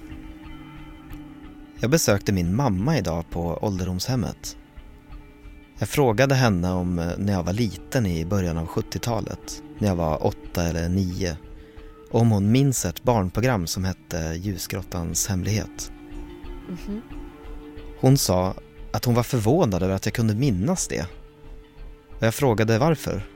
Jag 1.81 1.91
besökte 1.91 2.33
min 2.33 2.57
mamma 2.57 2.99
idag 2.99 3.25
på 3.31 3.59
ålderdomshemmet. 3.63 4.57
Jag 5.79 5.89
frågade 5.89 6.35
henne 6.35 6.73
om 6.73 6.99
eh, 6.99 7.11
när 7.19 7.33
jag 7.33 7.43
var 7.43 7.53
liten 7.53 8.07
i 8.07 8.25
början 8.25 8.59
av 8.59 8.67
70-talet, 8.67 9.63
när 9.79 9.89
jag 9.89 9.97
var 9.97 10.27
åtta 10.27 10.65
eller 10.65 10.89
nio, 10.89 11.37
och 12.11 12.21
om 12.21 12.31
hon 12.31 12.53
minns 12.53 12.85
ett 12.85 13.03
barnprogram 13.03 13.67
som 13.67 13.85
hette 13.85 14.35
Ljusgrottans 14.37 15.27
hemlighet. 15.29 15.93
Mhm. 16.69 17.03
Hon 18.01 18.19
sa 18.19 18.55
att 18.93 19.05
hon 19.05 19.15
var 19.15 19.23
förvånad 19.23 19.83
över 19.83 19.95
att 19.95 20.07
jag 20.07 20.15
kunde 20.15 20.35
minnas 20.35 20.89
det. 20.89 21.07
Och 22.23 22.27
jag 22.27 22.35
frågade 22.35 22.79
varför. 22.79 23.27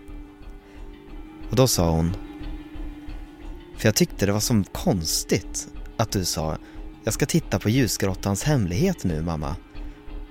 Och 1.51 1.57
då 1.57 1.67
sa 1.67 1.91
hon 1.91 2.17
För 3.79 3.89
jag 3.89 3.95
tyckte 3.95 4.27
det 4.27 4.33
var 4.33 4.41
så 4.41 4.65
konstigt 4.73 5.69
att 5.97 6.13
du 6.13 6.25
sa 6.25 6.57
Jag 7.05 7.15
ska 7.15 7.27
titta 7.27 7.59
på 7.59 7.69
ljusgrottans 7.69 8.43
hemlighet 8.43 9.05
nu 9.05 9.23
mamma. 9.23 9.57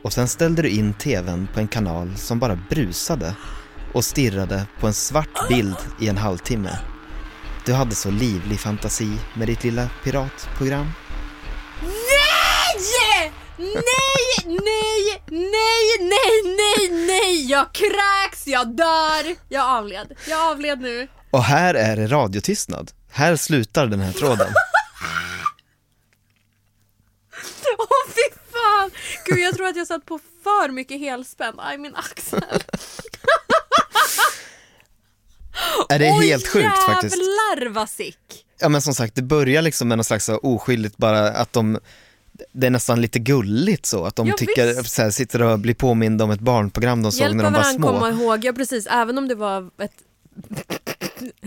Och 0.03 0.13
sen 0.13 0.27
ställde 0.27 0.61
du 0.61 0.69
in 0.69 0.93
tvn 0.93 1.47
på 1.53 1.59
en 1.59 1.67
kanal 1.67 2.15
som 2.17 2.39
bara 2.39 2.59
brusade 2.69 3.35
och 3.93 4.05
stirrade 4.05 4.67
på 4.79 4.87
en 4.87 4.93
svart 4.93 5.47
bild 5.49 5.77
i 6.01 6.09
en 6.09 6.17
halvtimme. 6.17 6.79
Du 7.65 7.73
hade 7.73 7.95
så 7.95 8.11
livlig 8.11 8.59
fantasi 8.59 9.11
med 9.33 9.47
ditt 9.47 9.63
lilla 9.63 9.89
piratprogram. 10.03 10.87
Nej! 13.57 14.45
Nej, 14.45 15.21
nej, 15.29 15.97
nej, 15.99 16.41
nej, 16.43 16.89
nej! 17.07 17.45
Jag 17.51 17.73
kräks, 17.73 18.47
jag 18.47 18.75
dör! 18.75 19.35
Jag 19.49 19.65
avled. 19.65 20.17
Jag 20.27 20.51
avled 20.51 20.81
nu. 20.81 21.07
Och 21.31 21.43
här 21.43 21.73
är 21.73 21.95
det 21.95 22.07
radiotystnad. 22.07 22.91
Här 23.11 23.35
slutar 23.35 23.87
den 23.87 23.99
här 23.99 24.11
tråden. 24.11 24.47
Åh 27.77 27.87
fy 28.07 28.35
fan! 28.51 28.91
Gud 29.25 29.39
jag 29.39 29.55
tror 29.55 29.67
att 29.67 29.75
jag 29.75 29.87
satt 29.87 30.05
på 30.05 30.19
för 30.43 30.69
mycket 30.71 30.99
helspänn. 30.99 31.55
Aj 31.59 31.77
min 31.77 31.95
axel. 31.95 32.43
Är 35.89 35.99
det 35.99 36.11
Oj, 36.11 36.27
helt 36.27 36.47
sjukt 36.47 36.77
faktiskt. 36.85 37.15
jävlar 37.15 37.69
vad 37.69 37.89
sick! 37.89 38.45
Ja 38.59 38.69
men 38.69 38.81
som 38.81 38.95
sagt, 38.95 39.15
det 39.15 39.21
börjar 39.21 39.61
liksom 39.61 39.87
med 39.87 39.97
något 39.97 40.07
slags 40.07 40.29
oskyldigt 40.29 40.97
bara 40.97 41.27
att 41.29 41.53
de 41.53 41.79
det 42.51 42.67
är 42.67 42.71
nästan 42.71 43.01
lite 43.01 43.19
gulligt 43.19 43.85
så, 43.85 44.05
att 44.05 44.15
de 44.15 44.27
Ja, 44.27 44.33
tycker, 44.37 44.83
så 44.83 45.01
här, 45.01 45.11
sitter 45.11 45.41
och 45.41 45.59
blir 45.59 45.73
påminda 45.73 46.23
om 46.23 46.31
ett 46.31 46.39
barnprogram 46.39 47.03
de 47.03 47.11
såg 47.11 47.21
Hjälpa 47.21 47.35
när 47.37 47.43
de 47.43 47.53
var 47.53 47.63
små. 47.63 47.87
komma 47.87 48.09
ihåg, 48.09 48.45
ja 48.45 48.53
precis, 48.53 48.87
även 48.87 49.17
om 49.17 49.27
det 49.27 49.35
var 49.35 49.69
ett, 49.81 49.93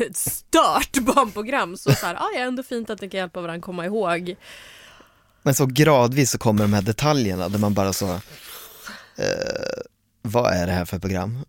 ett 0.08 0.16
stört 0.16 0.98
barnprogram 0.98 1.76
så, 1.76 1.92
så 1.92 2.06
här, 2.06 2.14
ah, 2.14 2.28
ja, 2.34 2.40
ändå 2.40 2.62
fint 2.62 2.90
att 2.90 2.98
det 2.98 3.08
kan 3.08 3.18
hjälpa 3.20 3.40
varandra 3.40 3.62
komma 3.64 3.86
ihåg. 3.86 4.36
Men 5.42 5.54
så 5.54 5.66
gradvis 5.66 6.30
så 6.30 6.38
kommer 6.38 6.62
de 6.62 6.72
här 6.72 6.82
detaljerna 6.82 7.48
där 7.48 7.58
man 7.58 7.74
bara 7.74 7.92
så, 7.92 8.08
eh, 9.16 9.80
vad 10.22 10.52
är 10.52 10.66
det 10.66 10.72
här 10.72 10.84
för 10.84 10.98
program? 10.98 11.44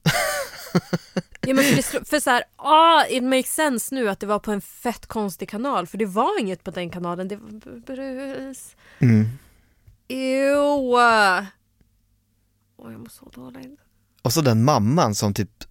Ja, 1.42 1.54
men 1.54 1.64
för, 1.64 2.06
för 2.06 2.20
så 2.20 2.30
här, 2.30 2.44
ah, 2.56 3.06
it 3.10 3.24
makes 3.24 3.56
sense 3.56 3.96
nu 3.96 4.10
att 4.10 4.20
det 4.20 4.26
var 4.26 4.40
på 4.40 4.52
en 4.52 4.62
fett 4.62 5.06
konstig 5.06 5.50
kanal 5.50 5.88
för 5.88 5.98
det 5.98 6.06
var 6.06 6.40
inget 6.40 6.64
på 6.64 6.72
den 6.72 6.90
kanalen. 6.90 7.28
Det 7.28 7.36
var 7.36 7.80
brus. 7.80 8.76
Mm. 9.00 9.26
Ew. 10.08 11.48
Åh, 12.78 12.92
jag 12.92 13.00
mår 13.00 13.10
så 13.10 13.30
dåligt. 13.34 13.80
Och 14.22 14.34
så 14.34 14.42
den 14.42 14.64
mamman 14.64 15.16
som 15.16 15.34
typ 15.34 15.64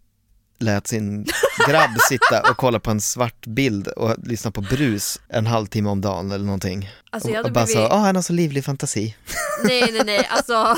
lät 0.58 0.86
sin 0.86 1.26
grabb 1.68 1.90
sitta 2.08 2.50
och 2.50 2.56
kolla 2.56 2.80
på 2.80 2.90
en 2.90 3.00
svart 3.00 3.46
bild 3.46 3.88
och 3.88 4.14
lyssna 4.24 4.50
på 4.50 4.60
brus 4.60 5.20
en 5.28 5.46
halvtimme 5.46 5.90
om 5.90 6.00
dagen 6.00 6.30
eller 6.32 6.44
någonting. 6.44 6.90
Alltså, 7.10 7.30
och, 7.30 7.36
och 7.44 7.52
bara 7.52 7.64
blivit... 7.64 7.82
så, 7.82 7.88
åh 7.88 7.98
han 8.00 8.14
har 8.16 8.22
så 8.22 8.32
livlig 8.32 8.64
fantasi. 8.64 9.16
Nej, 9.64 9.92
nej, 9.92 10.02
nej, 10.04 10.28
alltså... 10.30 10.76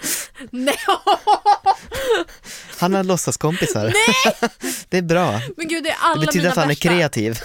nej. 0.50 0.76
Han 2.78 2.94
har 2.94 3.04
låtsaskompisar. 3.04 3.84
Nej! 3.84 4.50
det 4.88 4.98
är 4.98 5.02
bra. 5.02 5.40
Men 5.56 5.68
gud, 5.68 5.84
det 5.84 5.90
är 5.90 5.96
alla 6.00 6.20
Det 6.20 6.26
betyder 6.26 6.42
mina 6.42 6.50
att 6.50 6.56
han 6.56 6.64
är 6.64 6.68
värsta... 6.68 6.88
kreativ. 6.88 7.38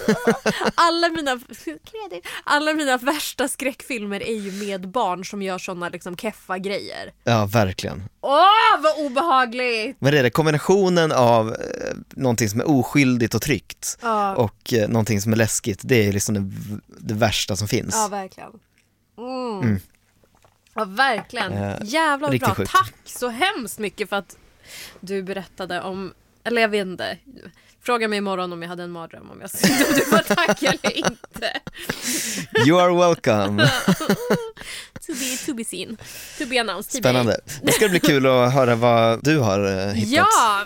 alla 0.75 1.10
mina, 1.10 1.40
kreativ. 1.66 2.22
alla 2.44 2.74
mina 2.74 2.98
värsta 2.98 3.48
skräckfilmer 3.48 4.24
är 4.24 4.36
ju 4.36 4.52
med 4.66 4.90
barn 4.90 5.25
som 5.25 5.42
gör 5.42 5.58
såna 5.58 5.90
liksom 5.90 6.18
keffa 6.18 6.58
grejer. 6.58 7.12
ja, 7.24 7.46
verkligen. 7.46 8.04
Åh, 8.22 8.82
vad 8.84 9.06
obehagligt! 9.06 9.98
Men 10.00 10.12
det 10.13 10.20
är 10.20 10.24
det, 10.24 10.30
kombinationen 10.30 11.12
av 11.12 11.50
eh, 11.50 11.56
någonting 12.10 12.50
som 12.50 12.60
är 12.60 12.70
oskyldigt 12.70 13.34
och 13.36 13.42
tryggt 13.42 13.98
Ja, 14.01 14.36
och 14.36 14.74
eh, 14.74 14.89
någonting 14.89 15.22
som 15.22 15.32
är 15.34 15.38
läskigt, 15.38 15.80
det 15.84 16.08
är 16.08 16.13
liksom 16.13 16.36
det, 16.36 16.51
det 16.88 17.13
värsta 17.13 17.56
som 17.56 17.68
finns. 17.68 17.94
ja 17.96 18.08
verkligen. 18.08 18.51
Mm. 19.18 19.62
Mm. 19.62 19.80
Ja, 20.75 20.86
verkligen. 20.86 21.53
Eh, 21.53 21.77
Jävlar 21.84 22.38
bra. 22.39 22.56
sjukt. 22.56 22.72
Tack 22.72 22.94
så 23.06 23.30
hemskt 23.30 23.80
mycket 23.80 24.10
för 24.10 24.15
att 24.15 24.38
du 25.00 25.24
berättade 25.24 25.82
om, 25.82 26.13
eller 26.44 26.62
jag 26.62 26.70
vet 26.70 26.86
inte. 26.88 27.18
Fråga 27.82 28.08
mig 28.08 28.18
imorgon 28.18 28.53
om 28.53 28.62
jag 28.62 28.70
hade 28.70 28.84
en 28.84 28.92
mardröm 28.92 29.30
om 29.30 29.42
jag 29.42 29.50
om 29.89 29.96
du 29.96 30.12
var 30.12 30.36
tack 30.36 30.63
eller 30.63 30.98
inte. 30.98 31.60
You 32.68 32.82
are 32.82 33.08
welcome. 33.08 33.70
To 35.08 35.13
be, 35.13 35.38
to 35.46 35.53
be 35.53 35.63
seen. 35.65 35.98
To 36.38 36.46
be 36.46 36.60
announced. 36.62 36.92
Spännande. 37.01 37.39
Det 37.62 37.72
ska 37.72 37.89
bli 37.89 38.00
kul 38.00 38.25
att 38.27 38.53
höra 38.53 38.75
vad 38.75 39.24
du 39.24 39.38
har 39.39 39.65
eh, 39.88 39.94
hittat. 39.94 40.12
Ja! 40.32 40.65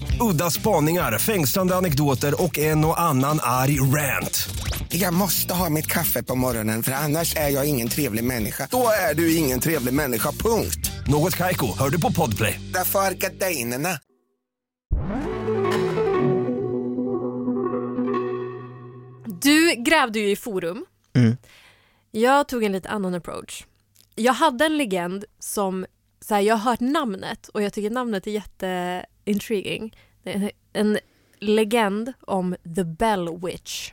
Udda 0.21 0.51
spaningar, 0.51 1.17
fängslande 1.17 1.75
anekdoter 1.75 2.43
och 2.43 2.59
en 2.59 2.85
och 2.85 3.01
annan 3.01 3.39
arg 3.41 3.79
rant. 3.79 4.49
Jag 4.89 5.13
måste 5.13 5.53
ha 5.53 5.69
mitt 5.69 5.87
kaffe 5.87 6.23
på 6.23 6.35
morgonen 6.35 6.83
för 6.83 6.91
annars 6.91 7.35
är 7.35 7.49
jag 7.49 7.69
ingen 7.69 7.87
trevlig 7.87 8.23
människa. 8.23 8.67
Då 8.71 8.87
är 9.09 9.15
du 9.15 9.35
ingen 9.35 9.59
trevlig 9.59 9.93
människa, 9.93 10.31
punkt. 10.31 10.91
Något 11.07 11.37
Kaiko, 11.37 11.77
hör 11.79 11.89
du 11.89 12.01
på 12.01 12.11
Podplay. 12.11 12.59
Därför 12.73 12.99
är 12.99 13.11
gardinerna. 13.11 13.89
Du 19.41 19.75
grävde 19.75 20.19
ju 20.19 20.31
i 20.31 20.35
forum. 20.35 20.85
Mm. 21.13 21.37
Jag 22.11 22.47
tog 22.47 22.63
en 22.63 22.71
lite 22.71 22.89
annan 22.89 23.15
approach. 23.15 23.65
Jag 24.15 24.33
hade 24.33 24.65
en 24.65 24.77
legend 24.77 25.25
som, 25.39 25.85
så 26.21 26.33
här, 26.33 26.41
jag 26.41 26.55
har 26.55 26.71
hört 26.71 26.79
namnet 26.79 27.47
och 27.47 27.61
jag 27.61 27.73
tycker 27.73 27.89
namnet 27.89 28.27
är 28.27 28.31
jätteintriguing. 28.31 29.95
En 30.73 30.99
legend 31.39 32.13
om 32.21 32.55
The 32.75 32.83
Bell 32.83 33.29
Witch. 33.43 33.91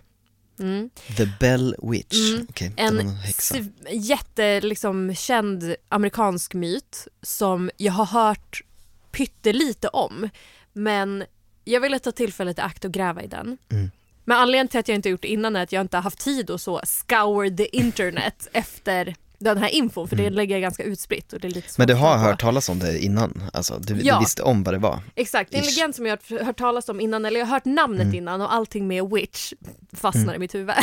Mm. 0.60 0.90
The 1.16 1.28
Bell 1.40 1.76
Witch. 1.82 2.30
Mm. 2.34 2.46
Okej, 2.50 2.72
var 2.76 2.84
En 2.84 2.94
någon 2.94 3.14
häxa. 3.14 3.54
sv- 3.54 3.72
jätte, 3.90 4.60
liksom, 4.60 5.14
känd 5.14 5.74
amerikansk 5.88 6.54
myt 6.54 7.08
som 7.22 7.70
jag 7.76 7.92
har 7.92 8.04
hört 8.06 8.62
pyttelite 9.10 9.88
om. 9.88 10.28
Men 10.72 11.24
jag 11.64 11.80
ville 11.80 11.98
ta 11.98 12.12
tillfället 12.12 12.58
i 12.58 12.60
akt 12.60 12.84
och 12.84 12.92
gräva 12.92 13.22
i 13.22 13.26
den. 13.26 13.58
Mm. 13.68 13.90
Men 14.24 14.36
anledningen 14.38 14.68
till 14.68 14.80
att 14.80 14.88
jag 14.88 14.94
inte 14.94 15.08
gjort 15.08 15.22
det 15.22 15.28
innan 15.28 15.56
är 15.56 15.62
att 15.62 15.72
jag 15.72 15.80
inte 15.80 15.96
haft 15.96 16.18
tid 16.18 16.50
att 16.50 16.60
så 16.60 16.80
scour 16.84 17.56
the 17.56 17.76
internet 17.76 18.48
efter 18.52 19.16
den 19.40 19.58
här 19.58 19.68
infon 19.68 20.08
för 20.08 20.16
det 20.16 20.30
ligger 20.30 20.58
ganska 20.58 20.82
utspritt 20.82 21.32
och 21.32 21.40
det 21.40 21.48
är 21.48 21.50
lite 21.50 21.66
Mm. 21.68 21.74
Men 21.78 21.86
du 21.86 21.94
har 21.94 22.16
hört 22.18 22.40
talas 22.40 22.68
om 22.68 22.78
det 22.78 22.98
innan? 22.98 23.42
Alltså, 23.52 23.78
du, 23.78 24.00
Ja. 24.02 24.14
du 24.14 24.20
visste 24.20 24.42
om 24.42 24.62
vad 24.64 24.74
det 24.74 24.78
var? 24.78 25.00
Exakt, 25.14 25.50
det 25.50 25.56
är 25.56 25.60
en 25.60 25.66
legend 25.66 25.94
som 25.94 26.06
jag 26.06 26.18
har 26.30 26.44
hört 26.44 26.58
talas 26.58 26.88
om 26.88 27.00
innan, 27.00 27.24
eller 27.24 27.40
jag 27.40 27.46
har 27.46 27.52
hört 27.54 27.64
namnet 27.64 28.02
Mm. 28.02 28.14
innan 28.14 28.40
och 28.40 28.52
allting 28.54 28.86
med 28.88 29.10
witch 29.10 29.52
fastnar 29.96 30.34
i 30.34 30.38
mitt 30.38 30.54
huvud. 30.54 30.74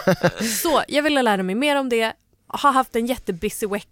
så 0.62 0.82
jag 0.88 1.02
ville 1.02 1.22
lära 1.22 1.42
mig 1.42 1.54
mer 1.54 1.76
om 1.76 1.88
det, 1.88 2.12
har 2.46 2.72
haft 2.72 2.96
en 2.96 3.06
jättebusy 3.06 3.66
veck- 3.66 3.88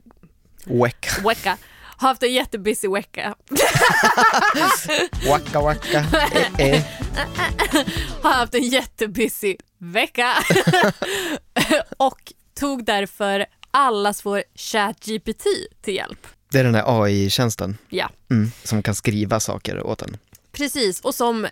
Weka, 0.65 1.29
vecka. 1.29 1.59
Har 2.01 2.09
haft 2.09 2.23
en 2.23 2.33
jättebusy 2.33 2.89
vecka. 2.89 3.35
eh, 6.59 6.73
eh. 6.73 6.83
Har 8.23 8.31
haft 8.33 8.55
en 8.55 8.63
jättebusy 8.69 9.57
vecka. 9.79 10.33
och 11.97 12.33
tog 12.61 12.85
därför 12.85 13.47
allas 13.71 14.27
vår 14.27 14.43
ChatGPT 14.55 15.45
till 15.81 15.95
hjälp. 15.95 16.27
Det 16.51 16.59
är 16.59 16.65
den 16.65 16.75
här 16.75 17.03
AI-tjänsten 17.05 17.79
Ja, 17.89 18.11
mm, 18.31 18.51
som 18.65 18.83
kan 18.83 18.95
skriva 18.95 19.41
saker 19.41 19.83
åt 19.87 20.03
en. 20.03 20.17
precis. 20.53 21.01
Och 21.01 21.15
som 21.15 21.47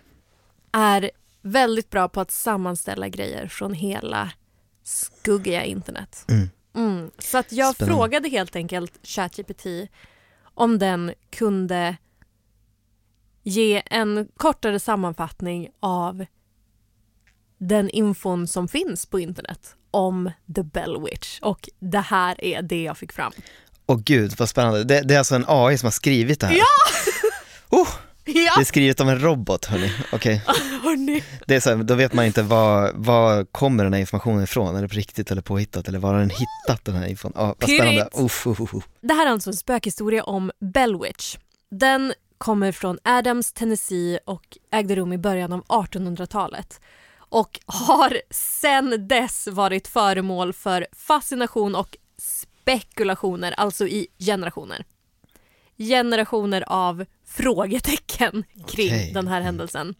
är 0.71 1.11
väldigt 1.41 1.89
bra 1.89 2.09
på 2.09 2.21
att 2.21 2.31
sammanställa 2.31 3.07
grejer 3.09 3.47
från 3.47 3.73
hela 3.73 4.31
skuggiga 4.83 5.63
internet. 5.63 6.25
Mm. 6.29 6.49
Mm. 6.75 7.11
Så 7.17 7.37
att 7.37 7.51
jag 7.51 7.75
Spännande. 7.75 7.95
frågade 7.95 8.29
helt 8.29 8.55
enkelt 8.55 8.99
ChatGPT 9.03 9.65
om 10.43 10.79
den 10.79 11.13
kunde 11.29 11.97
ge 13.43 13.81
en 13.85 14.27
kortare 14.37 14.79
sammanfattning 14.79 15.69
av 15.79 16.25
den 17.57 17.89
infon 17.89 18.47
som 18.47 18.67
finns 18.67 19.05
på 19.05 19.19
internet 19.19 19.75
om 19.91 20.31
The 20.55 20.63
Bell 20.63 21.01
Witch. 21.01 21.39
Och 21.41 21.69
det 21.79 21.99
här 21.99 22.45
är 22.45 22.61
det 22.61 22.83
jag 22.83 22.97
fick 22.97 23.11
fram. 23.11 23.31
Åh 23.85 23.99
gud 24.05 24.33
vad 24.37 24.49
spännande, 24.49 24.83
det, 24.83 25.01
det 25.01 25.13
är 25.13 25.17
alltså 25.17 25.35
en 25.35 25.45
AI 25.47 25.77
som 25.77 25.85
har 25.85 25.91
skrivit 25.91 26.39
det 26.39 26.47
här? 26.47 26.55
Ja! 26.55 26.65
Oh, 27.71 27.87
Ja, 28.33 28.51
det 28.55 28.61
är 28.61 28.65
skrivet 28.65 29.01
av 29.01 29.09
en 29.09 29.19
robot 29.21 29.65
hörni, 29.65 29.87
hörni. 30.83 31.23
Det 31.45 31.55
är 31.55 31.59
så 31.59 31.69
här, 31.69 31.83
då 31.83 31.95
vet 31.95 32.13
man 32.13 32.25
inte 32.25 32.41
vad, 32.41 32.91
vad 32.95 33.51
kommer 33.51 33.83
den 33.83 33.93
här 33.93 33.99
informationen 33.99 34.43
ifrån, 34.43 34.75
är 34.75 34.81
det 34.81 34.87
på 34.87 34.95
riktigt 34.95 35.31
eller 35.31 35.41
påhittat 35.41 35.87
eller 35.87 35.99
var 35.99 36.13
har 36.13 36.19
den 36.19 36.29
hittat 36.29 36.85
den 36.85 36.95
här 36.95 37.07
infon? 37.07 37.31
Ja, 37.35 37.55
vad 37.59 37.69
spännande. 37.69 38.09
Uff, 38.13 38.47
uff, 38.47 38.59
uff. 38.59 38.83
Det 39.01 39.13
här 39.13 39.27
är 39.27 39.31
alltså 39.31 39.49
en 39.49 39.55
spökhistoria 39.55 40.23
om 40.23 40.51
Bell 40.59 41.01
Witch. 41.01 41.37
Den 41.71 42.13
kommer 42.37 42.71
från 42.71 42.99
Adams, 43.03 43.53
Tennessee 43.53 44.19
och 44.25 44.57
ägde 44.71 44.95
rum 44.95 45.13
i 45.13 45.17
början 45.17 45.53
av 45.53 45.63
1800-talet 45.65 46.81
och 47.29 47.59
har 47.65 48.21
sedan 48.29 49.07
dess 49.07 49.47
varit 49.47 49.87
föremål 49.87 50.53
för 50.53 50.87
fascination 50.91 51.75
och 51.75 51.97
spekulationer, 52.17 53.51
alltså 53.57 53.87
i 53.87 54.07
generationer. 54.19 54.85
Generationer 55.77 56.63
av 56.67 57.05
frågetecken 57.25 58.43
kring 58.67 58.87
Okej. 58.87 59.11
den 59.13 59.27
här 59.27 59.41
händelsen. 59.41 59.95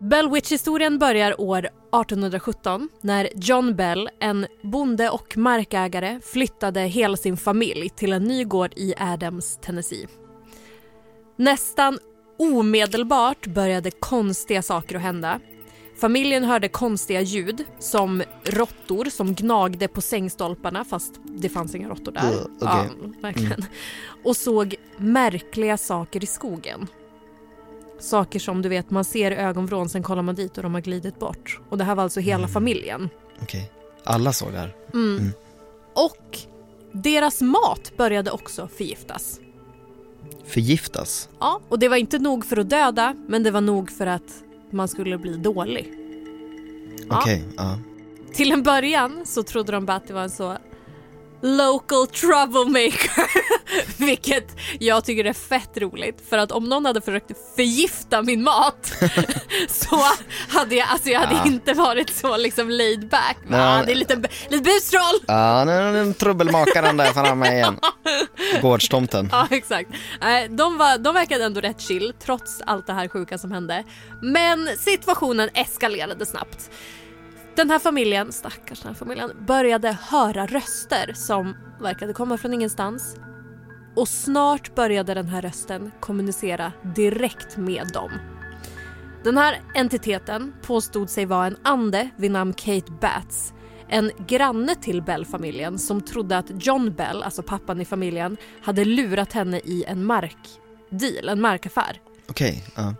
Bell 0.00 0.30
Witch-historien 0.30 0.98
börjar 0.98 1.40
år 1.40 1.68
1817 2.00 2.88
när 3.00 3.28
John 3.34 3.76
Bell, 3.76 4.10
en 4.20 4.46
bonde 4.62 5.10
och 5.10 5.36
markägare, 5.36 6.20
flyttade 6.20 6.80
hela 6.80 7.16
sin 7.16 7.36
familj 7.36 7.88
till 7.88 8.12
en 8.12 8.24
ny 8.24 8.44
gård 8.44 8.72
i 8.76 8.94
Adams, 8.98 9.58
Tennessee. 9.62 10.06
Nästan 11.36 11.98
omedelbart 12.38 13.46
började 13.46 13.90
konstiga 13.90 14.62
saker 14.62 14.96
att 14.96 15.02
hända. 15.02 15.40
Familjen 16.00 16.44
hörde 16.44 16.68
konstiga 16.68 17.20
ljud 17.20 17.64
som 17.78 18.22
råttor 18.44 19.04
som 19.04 19.34
gnagde 19.34 19.88
på 19.88 20.00
sängstolparna 20.00 20.84
fast 20.84 21.14
det 21.24 21.48
fanns 21.48 21.74
inga 21.74 21.88
råttor 21.88 22.12
där. 22.12 22.32
Uh, 22.32 22.40
okej. 22.44 22.56
ja, 22.60 22.86
verkligen. 23.20 23.64
Och 24.24 24.36
såg 24.36 24.74
märkliga 24.96 25.76
saker 25.76 26.24
i 26.24 26.26
skogen. 26.26 26.88
Saker 28.04 28.38
som 28.38 28.62
du 28.62 28.68
vet, 28.68 28.90
man 28.90 29.04
ser 29.04 29.30
i 29.30 29.34
ögonvrån, 29.34 29.88
sen 29.88 30.02
kollar 30.02 30.22
man 30.22 30.34
dit 30.34 30.56
och 30.56 30.62
de 30.62 30.74
har 30.74 30.80
glidit 30.80 31.18
bort. 31.18 31.60
Och 31.68 31.78
det 31.78 31.84
här 31.84 31.94
var 31.94 32.02
alltså 32.02 32.20
hela 32.20 32.38
Mm. 32.38 32.50
familjen. 32.50 33.08
Okej, 33.42 33.70
alla 34.04 34.32
såg 34.32 34.52
det 34.52 34.58
här. 34.58 34.74
Mm. 34.94 35.16
Mm. 35.18 35.32
Och 35.94 36.38
deras 36.92 37.40
mat 37.40 37.92
började 37.96 38.30
också 38.30 38.68
förgiftas. 38.68 39.40
Förgiftas? 40.46 41.28
Ja, 41.40 41.60
och 41.68 41.78
det 41.78 41.88
var 41.88 41.96
inte 41.96 42.18
nog 42.18 42.44
för 42.46 42.56
att 42.56 42.70
döda, 42.70 43.14
men 43.28 43.42
det 43.42 43.50
var 43.50 43.60
nog 43.60 43.90
för 43.90 44.06
att 44.06 44.42
man 44.70 44.88
skulle 44.88 45.18
bli 45.18 45.36
dålig. 45.36 45.92
Ja. 47.08 47.18
Okej, 47.20 47.44
ja. 47.56 47.78
Till 48.32 48.52
en 48.52 48.62
början 48.62 49.20
så 49.24 49.42
trodde 49.42 49.72
de 49.72 49.86
bara 49.86 49.96
att 49.96 50.06
det 50.06 50.14
var 50.14 50.22
en 50.22 50.30
så 50.30 50.56
local 51.44 52.06
troublemaker. 52.06 53.24
Vilket 54.04 54.56
jag 54.80 55.04
tycker 55.04 55.24
är 55.24 55.32
fett 55.32 55.76
roligt 55.76 56.22
för 56.30 56.38
att 56.38 56.52
om 56.52 56.64
någon 56.64 56.84
hade 56.84 57.00
försökt 57.00 57.30
förgifta 57.56 58.22
min 58.22 58.42
mat 58.42 58.92
så 59.68 60.00
hade 60.48 60.74
jag, 60.74 60.88
alltså 60.88 61.08
jag 61.10 61.20
hade 61.20 61.34
Ja. 61.34 61.46
inte 61.46 61.72
varit 61.72 62.10
så 62.16 62.36
liksom 62.36 62.70
laid 62.70 63.08
back. 63.08 63.36
Nej. 63.46 63.60
Ah, 63.60 63.82
det 63.86 63.92
är 63.92 63.96
lite, 63.96 64.22
lite 64.48 64.62
bustroll. 64.64 65.20
Ja, 65.26 65.64
nu 65.64 65.72
är 65.72 65.92
den 65.92 66.14
trubbelmakaren 66.14 66.96
där 66.96 67.12
framme 67.12 67.52
igen. 67.52 67.78
Gårdstomten. 68.62 69.28
Ja 69.32 69.48
exakt. 69.50 69.90
De, 70.50 70.78
var, 70.78 70.98
de 70.98 71.14
verkade 71.14 71.44
ändå 71.44 71.60
rätt 71.60 71.80
chill 71.80 72.12
trots 72.24 72.60
allt 72.66 72.86
det 72.86 72.92
här 72.92 73.08
sjuka 73.08 73.38
som 73.38 73.52
hände. 73.52 73.84
Men 74.22 74.68
situationen 74.78 75.48
eskalerade 75.54 76.26
snabbt. 76.26 76.70
Den 77.56 77.70
här 77.70 77.78
familjen, 77.78 78.32
stackars 78.32 78.80
den 78.80 78.88
här 78.88 78.94
familjen, 78.94 79.30
började 79.46 79.98
höra 80.00 80.46
röster 80.46 81.12
som 81.14 81.56
verkade 81.80 82.12
komma 82.12 82.38
från 82.38 82.54
ingenstans. 82.54 83.16
Och 83.96 84.08
snart 84.08 84.74
började 84.74 85.14
den 85.14 85.28
här 85.28 85.42
rösten 85.42 85.92
kommunicera 86.00 86.72
direkt 86.94 87.56
med 87.56 87.90
dem. 87.92 88.10
Den 89.24 89.38
här 89.38 89.60
entiteten 89.74 90.54
påstod 90.62 91.10
sig 91.10 91.26
vara 91.26 91.46
en 91.46 91.56
ande 91.62 92.10
vid 92.16 92.30
namn 92.30 92.52
Kate 92.52 92.92
Batts. 93.00 93.52
En 93.88 94.10
granne 94.26 94.74
till 94.74 95.02
Bell-familjen 95.02 95.78
som 95.78 96.00
trodde 96.00 96.38
att 96.38 96.66
John 96.66 96.94
Bell, 96.94 97.22
alltså 97.22 97.42
pappan 97.42 97.80
i 97.80 97.84
familjen, 97.84 98.36
hade 98.62 98.84
lurat 98.84 99.32
henne 99.32 99.58
i 99.58 99.84
en 99.84 100.04
markdeal, 100.04 101.28
en 101.28 101.40
markaffär. 101.40 102.00
Okej, 102.28 102.64
ja. 102.76 102.94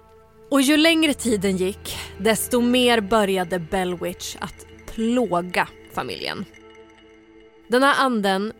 Och 0.54 0.62
ju 0.62 0.76
längre 0.76 1.14
tiden 1.14 1.56
gick, 1.56 1.96
desto 2.18 2.60
mer 2.60 3.00
började 3.00 3.58
Bellwitch 3.58 4.36
att 4.40 4.66
plåga 4.86 5.68
familjen. 5.94 6.44
Den 7.68 7.82
här 7.82 8.04
anden 8.04 8.52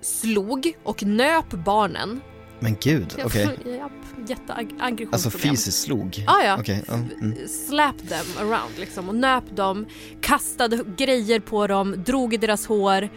slog 0.00 0.72
och 0.82 1.02
nöp 1.02 1.50
barnen. 1.50 2.20
Men 2.60 2.76
gud, 2.80 3.14
okej. 3.24 3.48
Japp, 3.64 3.92
Jätteaggressionsproblem. 4.28 5.08
Alltså 5.12 5.30
fysiskt 5.30 5.82
slog? 5.82 6.24
Ah, 6.26 6.42
ja. 6.42 6.62
Ja, 6.66 6.94
mm. 6.94 7.48
Slap 7.68 8.08
them 8.08 8.26
around 8.38 8.78
liksom 8.78 9.08
och 9.08 9.14
nöp 9.14 9.56
dem, 9.56 9.86
kastade 10.20 10.84
grejer 10.96 11.40
på 11.40 11.66
dem, 11.66 12.04
drog 12.06 12.34
i 12.34 12.36
deras 12.36 12.66
hår. 12.66 13.08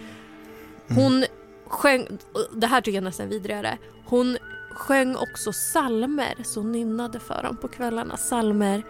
Hon 0.88 1.26
sjöng, 1.68 2.08
det 2.56 2.68
här 2.68 2.82
tycker 2.82 2.98
jag 2.98 3.04
nästan 3.04 3.26
är 3.26 3.30
vidrigare, 3.30 3.78
hon 4.06 4.38
sjöng 4.76 5.16
också 5.16 5.54
salmer 5.54 6.36
så 6.44 6.64
nynnade 6.64 7.20
för 7.20 7.44
dem 7.44 7.58
på 7.58 7.68
kvällarna. 7.68 8.18
Salmer, 8.18 8.84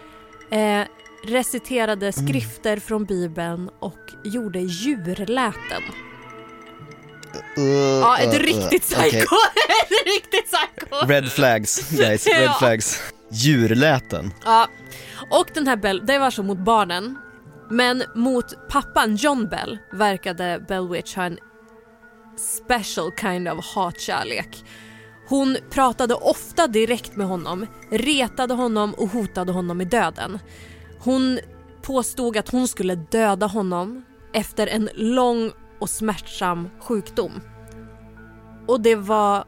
eh, 0.52 0.88
reciterade 1.24 2.12
skrifter 2.12 2.78
från 2.78 3.06
bibeln 3.06 3.70
och 3.80 4.00
gjorde 4.24 4.60
djurläten. 4.60 5.82
Uh, 7.58 7.66
Ja, 7.66 8.18
ett 8.18 8.34
uh, 8.34 8.40
uh, 8.40 8.46
riktigt 8.46 8.82
psycho! 8.82 9.06
okej. 9.08 9.22
ett 9.82 10.06
riktigt 10.06 10.52
psycho! 10.52 11.06
Red 11.08 11.32
flags, 11.32 11.90
guys. 11.90 12.28
Red 12.28 12.44
Ja. 12.44 12.56
flags. 12.60 13.14
Djurläten. 13.32 14.34
Ja, 14.46 14.68
och 15.30 15.48
den 15.54 15.68
här 15.68 15.76
Bell, 15.76 16.06
det 16.06 16.20
var 16.20 16.32
så 16.32 16.44
mot 16.44 16.58
barnen. 16.58 17.18
Men 17.70 18.04
mot 18.16 18.68
pappan 18.70 19.16
John 19.16 19.48
Bell 19.48 19.78
verkade 19.94 20.66
Bellwitch 20.68 21.16
ha 21.16 21.24
en 21.24 21.38
special 22.68 23.12
kind 23.22 23.48
of 23.48 23.66
hatkärlek. 23.66 24.64
Hon 25.32 25.58
pratade 25.70 26.14
ofta 26.14 26.68
direkt 26.68 27.16
med 27.16 27.28
honom, 27.28 27.66
retade 27.90 28.54
honom 28.54 28.94
och 28.94 29.10
hotade 29.10 29.52
honom 29.52 29.78
med 29.78 29.88
döden. 29.88 30.40
Hon 31.00 31.40
påstod 31.82 32.38
att 32.38 32.50
hon 32.50 32.68
skulle 32.68 32.96
döda 32.96 33.46
honom 33.46 34.04
efter 34.34 34.68
en 34.68 34.90
lång 34.96 35.52
och 35.80 35.90
smärtsam 35.90 36.70
sjukdom. 36.80 37.32
Och 38.68 38.82
det 38.82 38.96
var 38.96 39.46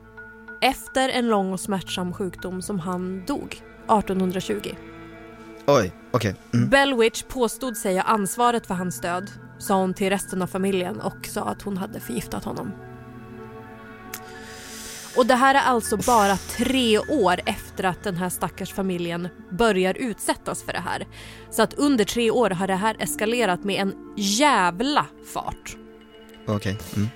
efter 0.62 1.10
en 1.10 1.28
lång 1.28 1.54
och 1.54 1.60
smärtsam 1.60 2.14
sjukdom 2.14 2.62
som 2.62 2.80
han 2.80 3.26
dog 3.26 3.62
1820. 4.00 4.76
Oj, 5.68 5.92
okej. 6.12 6.36
Mm. 6.54 6.70
Bellwitch 6.70 7.24
påstod 7.24 7.78
sig 7.78 7.96
ha 7.96 8.04
ansvaret 8.04 8.68
för 8.68 8.74
hans 8.74 9.02
död, 9.02 9.32
sa 9.60 9.76
hon 9.76 9.94
till 9.94 10.10
resten 10.10 10.42
av 10.42 10.48
familjen 10.48 11.02
och 11.02 11.26
sa 11.26 11.42
att 11.42 11.62
hon 11.62 11.78
hade 11.78 12.00
förgiftat 12.00 12.44
honom. 12.44 12.72
Och 15.16 15.26
det 15.26 15.36
här 15.36 15.56
är 15.56 15.60
alltså 15.60 15.98
bara 15.98 16.38
tre 16.38 17.00
år 17.00 17.40
efter 17.46 17.84
att 17.84 18.04
den 18.04 18.16
här 18.16 18.30
stackars 18.30 18.74
familjen 18.74 19.30
börjar 19.52 19.98
utsättas 19.98 20.64
för 20.64 20.74
det 20.74 20.80
här. 20.80 21.08
Så 21.50 21.62
att 21.62 21.74
under 21.74 22.06
tre 22.06 22.32
år 22.32 22.50
har 22.50 22.68
det 22.68 22.76
här 22.76 22.96
eskalerat 23.00 23.64
med 23.64 23.82
en 23.82 23.96
jävla 24.18 25.06
fart. 25.34 25.78
Okej. 26.48 26.78
Mm. 26.96 27.10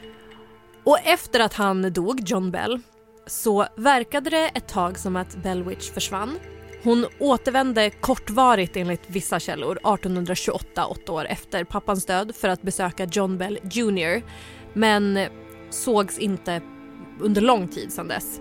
Och 0.83 0.99
efter 1.03 1.39
att 1.39 1.53
han 1.53 1.93
dog, 1.93 2.21
John 2.25 2.51
Bell, 2.51 2.79
så 3.27 3.67
verkade 3.77 4.29
det 4.29 4.47
ett 4.47 4.67
tag 4.67 4.99
som 4.99 5.15
att 5.15 5.35
Bellwitch 5.35 5.91
försvann. 5.91 6.39
Hon 6.83 7.05
återvände 7.19 7.89
kortvarigt 7.89 8.77
enligt 8.77 9.03
vissa 9.07 9.39
källor 9.39 9.71
1828, 9.71 10.85
åtta 10.85 11.11
år 11.11 11.25
efter 11.25 11.63
pappans 11.63 12.05
död 12.05 12.35
för 12.35 12.47
att 12.47 12.61
besöka 12.61 13.05
John 13.05 13.37
Bell 13.37 13.59
Jr. 13.71 14.21
Men 14.73 15.19
sågs 15.69 16.17
inte 16.17 16.61
under 17.19 17.41
lång 17.41 17.67
tid 17.67 17.93
sedan 17.93 18.07
dess. 18.07 18.39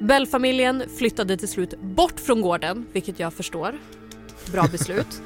Bell-familjen 0.00 0.82
flyttade 0.96 1.36
till 1.36 1.48
slut 1.48 1.80
bort 1.80 2.20
från 2.20 2.40
gården, 2.40 2.86
vilket 2.92 3.20
jag 3.20 3.32
förstår. 3.32 3.78
Bra 4.52 4.66
beslut. 4.72 5.22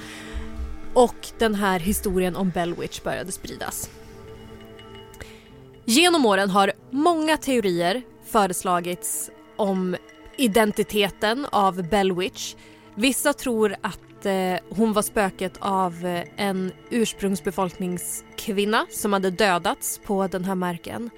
Och 0.95 1.29
den 1.39 1.55
här 1.55 1.79
historien 1.79 2.37
om 2.37 2.51
Bellwitch 2.51 3.03
började 3.03 3.33
spridas. 3.33 3.91
Genom 5.85 6.27
åren 6.27 6.51
har 6.51 6.73
många 6.91 7.37
teorier 7.37 8.03
föreslagits 8.25 9.31
om 9.57 9.97
identiteten 10.37 11.47
av 11.51 11.89
Bellwitch. 11.89 12.55
Vissa 12.95 13.33
tror 13.33 13.77
att 13.81 14.27
eh, 14.27 14.57
hon 14.69 14.93
var 14.93 15.03
spöket 15.03 15.53
av 15.59 16.07
eh, 16.07 16.25
en 16.37 16.73
ursprungsbefolkningskvinna 16.91 18.87
som 18.91 19.13
hade 19.13 19.31
dödats 19.31 20.01
på 20.05 20.27
den 20.27 20.45
här 20.45 20.55
marken. 20.55 21.11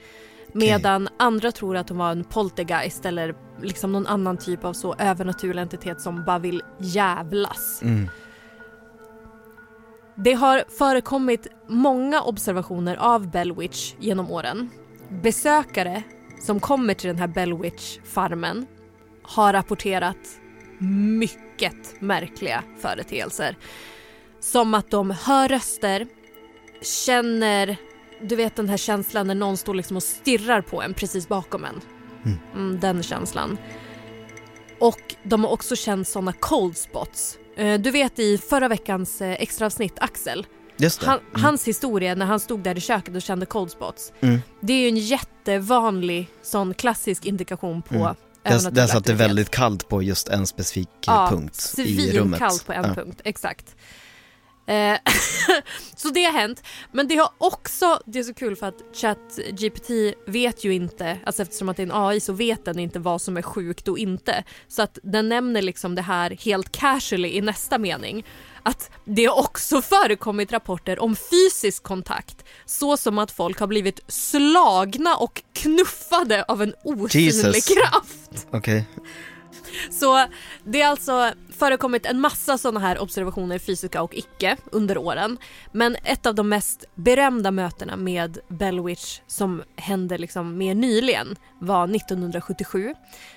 Medan 0.54 1.08
andra 1.16 1.52
tror 1.52 1.76
att 1.76 1.88
hon 1.88 1.98
var 1.98 2.10
en 2.10 2.24
poltergeist 2.24 3.06
eller 3.06 3.34
liksom 3.62 3.92
någon 3.92 4.06
annan 4.06 4.36
typ 4.36 4.64
av 4.64 4.72
så 4.72 4.94
övernaturlig 4.98 5.62
entitet 5.62 6.00
som 6.00 6.24
bara 6.24 6.38
vill 6.38 6.62
jävlas. 6.78 7.82
Mm. 7.82 8.08
Det 10.14 10.32
har 10.32 10.64
förekommit 10.78 11.46
många 11.68 12.22
observationer 12.22 12.96
av 12.96 13.30
Bellwitch 13.30 13.94
genom 13.98 14.30
åren. 14.30 14.70
Besökare 15.08 16.02
som 16.40 16.60
kommer 16.60 16.94
till 16.94 17.08
den 17.08 17.18
här 17.18 17.28
Bellwitch-farmen 17.28 18.66
har 19.22 19.52
rapporterat 19.52 20.16
mycket 21.18 22.00
märkliga 22.00 22.64
företeelser. 22.78 23.56
Som 24.40 24.74
att 24.74 24.90
de 24.90 25.10
hör 25.10 25.48
röster, 25.48 26.06
känner, 26.82 27.76
du 28.22 28.37
vet 28.37 28.56
den 28.56 28.68
här 28.68 28.76
känslan 28.76 29.26
när 29.26 29.35
någon 29.35 29.56
står 29.56 29.74
liksom 29.74 29.96
och 29.96 30.02
stirrar 30.02 30.61
på 30.61 30.83
en 30.83 30.94
precis 30.94 31.28
bakom 31.28 31.64
en. 31.64 31.80
Mm, 32.54 32.80
den 32.80 33.02
känslan. 33.02 33.59
Och 34.78 35.14
de 35.22 35.44
har 35.44 35.50
också 35.50 35.76
känt 35.76 36.09
såna 36.09 36.33
cold 36.33 36.76
spots. 36.76 37.38
Eh, 37.56 37.80
Du 37.80 37.90
vet 37.90 38.18
i 38.18 38.38
förra 38.38 38.68
veckans 38.68 39.20
eh, 39.20 39.42
extraavsnitt, 39.42 39.94
Axel, 40.00 40.46
Just 40.76 41.02
han, 41.02 41.18
hans 41.33 41.68
historia 41.68 42.14
när 42.14 42.26
han 42.26 42.40
stod 42.40 42.61
där 42.61 42.78
i 42.78 42.80
köket 42.80 43.14
och 43.16 43.22
kände 43.22 43.46
cold 43.46 43.70
spots. 43.70 44.12
Mm. 44.20 44.38
Det 44.61 44.72
är 44.72 44.80
ju 44.80 44.88
en 44.88 44.96
jättevanlig 44.96 46.28
sån 46.42 46.74
klassisk 46.74 47.24
indikation 47.26 47.83
på 47.83 47.94
Mm. 47.94 48.14
Det, 48.72 48.80
är 48.80 48.87
så 48.87 48.98
att 48.98 49.04
det 49.04 49.12
är 49.12 49.16
väldigt 49.16 49.50
kallt 49.50 49.88
på 49.88 50.02
just 50.02 50.28
en 50.28 50.46
specifik 50.46 50.88
eh, 50.88 50.94
ja, 51.06 51.28
punkt 51.30 51.74
i 51.78 52.18
rummet. 52.18 52.38
Svinkallt 52.38 52.66
på 52.66 52.72
en 52.72 52.85
Ja. 52.85 52.94
punkt, 52.94 53.20
exakt. 53.24 53.76
Eh, 54.70 54.98
så 55.96 56.09
det 56.09 56.24
har 56.24 56.33
hänt. 56.33 56.62
Men 56.92 57.09
det 57.09 57.16
har 57.16 57.30
också, 57.38 58.00
det 58.06 58.18
är 58.18 58.22
så 58.22 58.35
kul 58.35 58.56
för 58.56 58.66
att 58.66 58.83
ChatGPT 58.92 59.90
vet 60.26 60.64
ju 60.64 60.74
inte, 60.74 61.18
alltså 61.26 61.42
eftersom 61.42 61.68
att 61.68 61.76
det 61.76 61.83
är 61.83 61.87
en 61.87 61.92
AI 61.94 62.20
så 62.20 62.33
vet 62.33 62.64
den 62.64 62.78
inte 62.78 62.98
vad 62.98 63.22
som 63.22 63.37
är 63.37 63.42
sjukt 63.42 63.88
och 63.88 63.98
inte. 63.98 64.44
Så 64.68 64.83
att 64.83 64.98
den 65.02 65.28
nämner 65.28 65.62
liksom 65.62 65.94
det 65.94 66.02
här 66.02 66.30
helt 66.30 66.72
casually 66.72 67.28
i 67.28 67.40
nästa 67.40 67.78
mening. 67.78 68.26
Att 68.62 68.90
det 69.04 69.24
har 69.24 69.38
också 69.38 69.83
förekommit 69.83 70.52
rapporter 70.52 71.02
om 71.02 71.16
fysisk 71.16 71.83
kontakt. 71.83 72.44
Så 72.64 72.96
som 72.96 73.18
att 73.18 73.30
folk 73.30 73.61
har 73.61 73.66
blivit 73.66 74.00
slagna 74.06 75.16
och 75.16 75.42
knuffade 75.52 76.44
av 76.44 76.62
en 76.62 76.74
osynlig 76.85 77.54
Jesus. 77.54 77.74
kraft. 77.74 78.46
Okej. 78.50 78.85
Så 79.90 80.26
det 80.64 80.83
har 80.83 80.90
alltså 80.90 81.33
förekommit 81.60 82.06
en 82.06 82.20
massa 82.20 82.58
sådana 82.58 82.80
här 82.80 82.98
observationer, 82.98 83.58
fysiska 83.58 84.02
och 84.02 84.14
icke, 84.14 84.56
under 84.72 84.98
åren. 84.98 85.38
Men 85.72 85.96
ett 86.04 86.26
av 86.26 86.34
de 86.34 86.48
mest 86.48 86.84
berömda 86.94 87.50
mötena 87.50 87.96
med 87.96 88.38
Bellwitch 88.48 89.20
som 89.26 89.62
hände 89.76 90.18
liksom 90.18 90.58
mer 90.58 90.74
nyligen 90.74 91.36
var 91.60 91.84
1977 91.96 92.94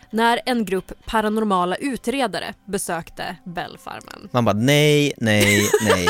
när 0.09 0.41
en 0.45 0.65
grupp 0.65 0.91
paranormala 1.05 1.75
utredare 1.75 2.53
besökte 2.65 3.35
Bellfarmen. 3.45 4.29
Man 4.31 4.45
bara 4.45 4.55
nej, 4.55 5.13
nej, 5.17 5.69
nej. 5.89 6.07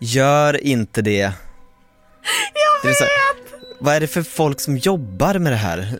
Gör 0.00 0.64
inte 0.64 1.02
det. 1.02 1.32
Jag 2.82 2.90
vet! 2.90 3.08
vad 3.80 3.94
är 3.94 4.00
det 4.00 4.06
för 4.06 4.22
folk 4.22 4.60
som 4.60 4.76
jobbar 4.76 5.38
med 5.38 5.52
det 5.52 5.56
här? 5.56 5.98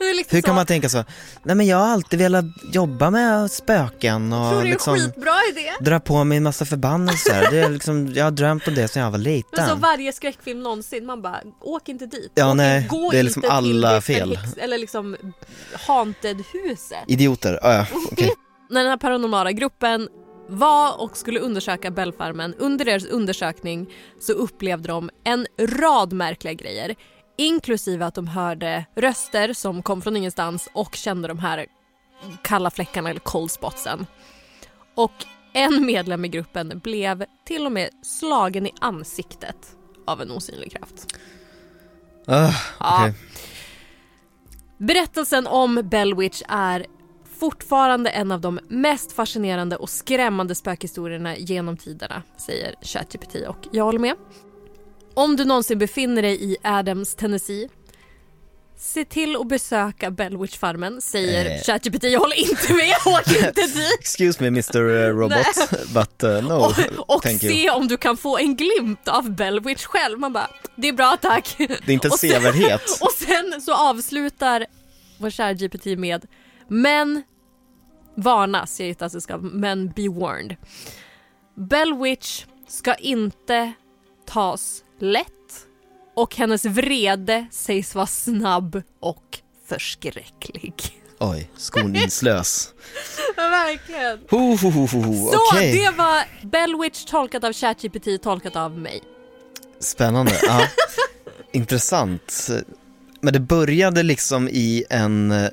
Liksom 0.00 0.36
Hur 0.36 0.42
kan 0.42 0.50
så, 0.52 0.54
man 0.54 0.66
tänka 0.66 0.88
så? 0.88 1.04
Nej 1.42 1.56
men 1.56 1.66
jag 1.66 1.76
har 1.76 1.86
alltid 1.88 2.18
velat 2.18 2.44
jobba 2.72 3.10
med 3.10 3.50
spöken 3.50 4.30
Tror 4.30 4.46
och 4.48 4.62
det 4.62 4.68
är 4.68 4.72
liksom 4.72 4.96
skitbra 4.98 5.34
idé. 5.52 5.70
dra 5.80 6.00
på 6.00 6.24
mig 6.24 6.36
en 6.36 6.42
massa 6.42 6.64
förbannelser. 6.64 7.50
Det 7.50 7.58
är 7.60 7.68
liksom, 7.70 8.12
jag 8.14 8.24
har 8.24 8.30
drömt 8.30 8.68
om 8.68 8.74
det 8.74 8.88
sedan 8.88 9.02
jag 9.02 9.10
var 9.10 9.18
Men 9.18 9.24
så 9.24 9.60
liten. 9.62 9.80
varje 9.80 10.12
skräckfilm 10.12 10.62
någonsin, 10.62 11.06
man 11.06 11.22
bara 11.22 11.40
åk 11.60 11.88
inte 11.88 12.06
dit. 12.06 12.32
Ja, 12.34 12.50
åk, 12.50 12.56
nej, 12.56 12.86
gå 12.90 13.10
det 13.10 13.18
är 13.18 13.22
liksom 13.22 13.44
alla 13.48 14.00
fel. 14.00 14.28
förhäx- 14.36 14.58
Eller 14.58 14.78
liksom 14.78 15.16
Haunted-huset. 15.86 17.04
Idioter, 17.06 17.58
ja, 17.62 17.74
ja 17.74 17.86
okej. 18.12 18.30
När 18.70 18.80
den 18.80 18.90
här 18.90 18.96
paranormala 18.96 19.52
gruppen 19.52 20.08
var 20.48 21.00
och 21.00 21.16
skulle 21.16 21.40
undersöka 21.40 21.90
Bellfarmen, 21.90 22.54
under 22.58 22.84
deras 22.84 23.04
undersökning 23.04 23.86
så 24.20 24.32
upplevde 24.32 24.88
de 24.88 25.10
en 25.24 25.46
rad 25.58 26.12
märkliga 26.12 26.52
grejer. 26.54 26.94
Inklusive 27.36 28.06
att 28.06 28.14
de 28.14 28.28
hörde 28.28 28.84
röster 28.94 29.52
som 29.52 29.82
kom 29.82 30.02
från 30.02 30.16
ingenstans 30.16 30.68
och 30.72 30.94
kände 30.94 31.28
de 31.28 31.38
här 31.38 31.66
kalla 32.42 32.70
fläckarna 32.70 33.10
eller 33.10 33.20
cold 33.20 33.50
spotsen. 33.50 34.06
Och 34.94 35.12
en 35.52 35.86
medlem 35.86 36.24
i 36.24 36.28
gruppen 36.28 36.80
blev 36.84 37.24
till 37.44 37.66
och 37.66 37.72
med 37.72 37.90
slagen 38.02 38.66
i 38.66 38.72
ansiktet 38.80 39.76
av 40.06 40.22
en 40.22 40.30
osynlig 40.30 40.72
kraft. 40.72 41.06
Ah, 42.26 42.52
okej. 42.80 43.14
Berättelsen 44.78 45.46
om 45.46 45.74
Bellwitch 45.84 46.42
är 46.48 46.86
fortfarande 47.38 48.10
en 48.10 48.32
av 48.32 48.40
de 48.40 48.60
mest 48.68 49.12
fascinerande 49.12 49.76
och 49.76 49.90
skrämmande 49.90 50.54
spökhistorierna 50.54 51.36
genom 51.36 51.76
tiderna, 51.76 52.22
säger 52.36 52.74
ChatGPT 52.82 53.34
och 53.48 53.68
jag 53.72 53.84
håller 53.84 53.98
med. 53.98 54.14
Om 55.20 55.36
du 55.36 55.44
någonsin 55.44 55.78
befinner 55.78 56.22
dig 56.22 56.44
i 56.52 56.56
Adams, 56.62 57.14
Tennessee 57.14 57.68
Se 58.76 59.04
till 59.04 59.36
att 59.36 59.48
besöka 59.48 60.10
Bellwitch-farmen, 60.10 61.00
säger 61.00 61.56
Eh. 61.56 61.62
ChatGPT. 61.62 62.04
Jag 62.04 62.20
håller 62.20 62.36
inte 62.36 62.74
med, 62.74 62.94
åk 63.06 63.28
inte 63.46 63.62
dit! 63.66 63.98
Excuse 64.00 64.42
me 64.42 64.46
Mr 64.46 65.12
Robot, 65.12 65.70
but 65.94 66.24
uh, 66.24 66.48
no, 66.48 66.52
Och, 66.52 67.16
och 67.16 67.22
thank 67.22 67.42
you. 67.42 67.54
se 67.54 67.70
om 67.70 67.88
du 67.88 67.96
kan 67.96 68.16
få 68.16 68.38
en 68.38 68.56
glimt 68.56 69.08
av 69.08 69.30
Bellwitch 69.30 69.84
själv. 69.84 70.18
Man 70.18 70.32
bara, 70.32 70.50
det 70.76 70.88
är 70.88 70.92
bra 70.92 71.16
tack. 71.20 71.54
Det 71.58 71.88
är 71.88 71.90
inte 71.90 72.10
sevärdhet. 72.10 72.82
Och 73.00 73.12
sen 73.12 73.60
så 73.60 73.74
avslutar 73.74 74.66
vår 75.18 75.30
kära 75.30 75.52
GPT 75.52 75.86
med 75.86 76.26
Men 76.68 77.22
varnas, 78.16 78.80
jag 78.80 78.88
gissar 78.88 79.06
att 79.06 79.12
det 79.12 79.20
ska 79.20 79.38
men 79.38 79.88
be 79.88 80.08
warned. 80.08 80.56
Bellwitch 81.56 82.44
ska 82.68 82.94
inte 82.94 83.72
tas 84.26 84.84
lätt 85.02 85.66
och 86.14 86.36
hennes 86.36 86.64
vrede 86.64 87.46
sägs 87.50 87.94
vara 87.94 88.06
snabb 88.06 88.82
och 89.00 89.38
förskräcklig. 89.66 90.74
Oj, 91.18 91.50
skoningslös. 91.56 92.74
Verkligen. 93.36 94.18
Ho, 94.30 94.56
ho, 94.56 94.70
ho, 94.70 94.86
ho. 94.86 95.32
Så 95.32 95.38
okej. 95.52 95.72
det 95.72 95.90
var 95.90 96.22
Bellwitch 96.46 97.04
tolkat 97.04 97.44
av 97.44 97.52
ChatGPT 97.52 98.22
tolkat 98.22 98.56
av 98.56 98.78
mig. 98.78 99.02
Spännande, 99.80 100.32
ja. 100.42 100.60
Intressant. 101.52 102.48
Men 103.20 103.32
det 103.32 103.40
började 103.40 104.02
liksom 104.02 104.48
i 104.48 104.84
en 104.90 105.30
eh, 105.30 105.50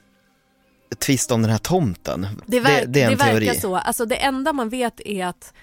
twist 0.99 1.31
om 1.31 1.41
den 1.41 1.51
här 1.51 1.57
tomten. 1.57 2.27
Det, 2.45 2.59
ver- 2.59 2.85
det, 2.85 2.85
det 2.85 3.09
det 3.09 3.15
verkar 3.15 3.53
så. 3.53 3.75
Alltså 3.75 4.05
det 4.05 4.15
enda 4.15 4.53
man 4.53 4.69
vet 4.69 5.01
är 5.05 5.25
att 5.25 5.53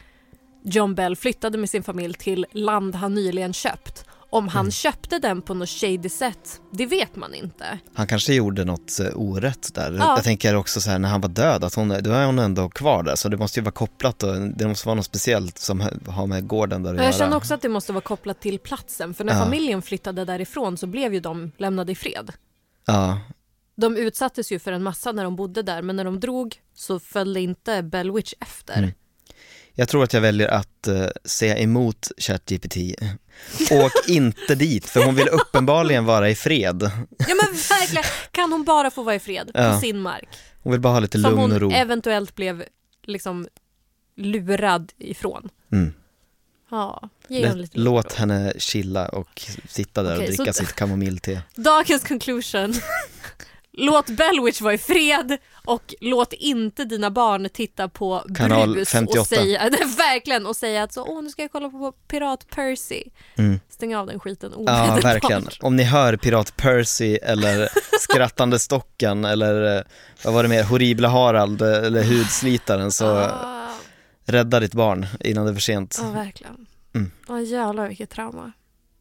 John 0.64 0.94
Bell 0.94 1.16
flyttade 1.16 1.58
med 1.58 1.70
sin 1.70 1.82
familj 1.82 2.14
till 2.14 2.46
land 2.52 2.94
han 2.94 3.14
nyligen 3.14 3.52
köpt. 3.52 4.04
Om 4.30 4.48
han 4.48 4.60
Mm. 4.60 4.70
köpte 4.70 5.18
den 5.18 5.42
på 5.42 5.54
något 5.54 5.68
shady 5.68 6.08
sätt, 6.08 6.60
det 6.72 6.86
vet 6.86 7.16
man 7.16 7.34
inte. 7.34 7.78
Han 7.94 8.06
kanske 8.06 8.34
gjorde 8.34 8.64
något 8.64 9.00
eh, 9.00 9.06
orätt 9.14 9.74
där. 9.74 9.92
Ja. 9.92 10.14
Jag 10.16 10.24
tänker 10.24 10.54
också 10.56 10.80
så 10.80 10.90
här 10.90 10.98
när 10.98 11.08
han 11.08 11.20
var 11.20 11.28
död, 11.28 11.64
att 11.64 11.74
hon, 11.74 11.88
då 11.88 12.10
är 12.10 12.26
hon 12.26 12.38
ändå 12.38 12.68
kvar 12.68 13.02
där 13.02 13.14
så 13.16 13.28
det 13.28 13.36
måste 13.36 13.60
ju 13.60 13.64
vara 13.64 13.72
kopplat 13.72 14.22
och 14.22 14.40
det 14.40 14.68
måste 14.68 14.88
vara 14.88 14.94
något 14.94 15.04
speciellt 15.04 15.58
som 15.58 15.80
har 16.08 16.26
med 16.26 16.46
gården 16.46 16.82
där 16.82 16.90
att 16.90 16.96
Jag 16.96 17.04
göra. 17.04 17.12
känner 17.12 17.36
också 17.36 17.54
att 17.54 17.62
det 17.62 17.68
måste 17.68 17.92
vara 17.92 18.00
kopplat 18.02 18.40
till 18.40 18.58
platsen, 18.58 19.14
för 19.14 19.24
när 19.24 19.32
Ja. 19.32 19.44
familjen 19.44 19.82
flyttade 19.82 20.24
därifrån 20.24 20.76
så 20.76 20.86
blev 20.86 21.14
ju 21.14 21.20
de 21.20 21.52
lämnade 21.58 21.92
i 21.92 21.94
fred. 21.94 22.32
Ja, 22.86 23.18
De 23.76 23.96
utsattes 23.96 24.52
ju 24.52 24.58
för 24.58 24.72
en 24.72 24.82
massa 24.82 25.12
när 25.12 25.24
de 25.24 25.36
bodde 25.36 25.62
där, 25.62 25.82
men 25.82 25.96
när 25.96 26.04
de 26.04 26.20
drog 26.20 26.56
så 26.74 27.00
följde 27.00 27.40
inte 27.40 27.82
Bellwitch 27.82 28.32
efter. 28.40 28.78
Mm. 28.78 28.90
Jag 29.74 29.88
tror 29.88 30.04
att 30.04 30.12
jag 30.12 30.20
väljer 30.20 30.48
att 30.48 30.88
uh, 30.88 31.06
säga 31.24 31.58
emot 31.58 32.08
ChatGPT. 32.18 32.76
Åk 33.70 33.92
inte 34.08 34.54
dit, 34.54 34.86
för 34.86 35.04
hon 35.04 35.14
vill 35.14 35.28
uppenbarligen 35.28 36.04
vara 36.04 36.30
i 36.30 36.34
fred. 36.34 36.82
Ja 37.18 37.34
men 37.34 37.54
verkligen, 37.68 38.04
kan 38.30 38.52
hon 38.52 38.64
bara 38.64 38.90
få 38.90 39.02
vara 39.02 39.14
i 39.14 39.18
fred 39.18 39.46
på 39.54 39.60
Ja. 39.60 39.80
sin 39.80 39.98
mark? 40.00 40.28
Hon 40.62 40.72
vill 40.72 40.80
bara 40.80 40.92
ha 40.92 41.00
lite 41.00 41.20
Som 41.20 41.30
lugn 41.30 41.42
och 41.44 41.50
hon 41.50 41.58
ro. 41.60 41.70
eventuellt 41.72 42.34
blev 42.34 42.64
liksom 43.06 43.48
lurad 44.16 44.92
ifrån. 44.98 45.48
Mm. 45.72 45.92
Ja, 46.70 47.08
ge 47.28 47.46
henne 47.46 47.60
lite 47.60 47.78
lugn 47.78 47.84
Låt 47.94 48.06
och 48.12 48.18
henne 48.18 48.52
chilla 48.58 49.08
och 49.08 49.42
sitta 49.68 50.02
där 50.02 50.12
och 50.12 50.20
så 50.20 50.26
dricka 50.26 50.44
d- 50.44 50.52
sitt 50.52 50.72
kamomillte. 50.72 51.42
Dagens 51.54 52.04
conclusion. 52.04 52.74
Låt 53.76 54.06
Bellwitch 54.10 54.60
vara 54.60 54.74
i 54.74 54.78
fred 54.78 55.38
och 55.64 55.94
låt 56.00 56.32
inte 56.32 56.84
dina 56.84 57.10
barn 57.10 57.48
titta 57.52 57.88
på 57.88 58.24
Kanal 58.36 58.72
brus 58.72 58.88
58. 58.88 59.20
och 59.20 59.26
säga, 59.26 59.60
verkligen, 59.98 60.46
och 60.46 60.56
säga 60.56 60.82
att 60.82 60.92
så, 60.92 61.04
åh 61.04 61.22
nu 61.22 61.30
ska 61.30 61.42
jag 61.42 61.52
kolla 61.52 61.70
på 61.70 61.92
Pirat 61.92 62.46
Percy. 62.50 63.02
Mm. 63.38 63.60
Stäng 63.68 63.96
av 63.96 64.06
den 64.06 64.20
skiten 64.20 64.52
Ja, 64.52 64.58
omedelbart. 64.58 65.04
verkligen. 65.04 65.48
Om 65.60 65.76
ni 65.76 65.82
hör 65.82 66.16
Pirat 66.16 66.56
Percy 66.56 67.16
eller 67.16 67.68
Skrattande 68.00 68.58
Stocken 68.58 69.24
eller 69.24 69.76
eh, 69.76 69.82
vad 70.24 70.34
var 70.34 70.42
det 70.42 70.48
mer, 70.48 70.62
Horribla 70.64 71.08
Harald 71.08 71.62
eh, 71.62 71.68
eller 71.68 72.04
Hudslitaren 72.04 72.92
så 72.92 73.06
Ah, 73.16 73.70
rädda 74.26 74.60
ditt 74.60 74.74
barn 74.74 75.06
innan 75.20 75.44
det 75.44 75.50
är 75.50 75.54
för 75.54 75.60
sent. 75.60 75.98
Ja, 76.02 76.10
verkligen. 76.10 76.66
Mm. 76.94 77.10
Åh 77.28 77.42
jävlar 77.42 77.88
vilket 77.88 78.10
trauma. 78.10 78.52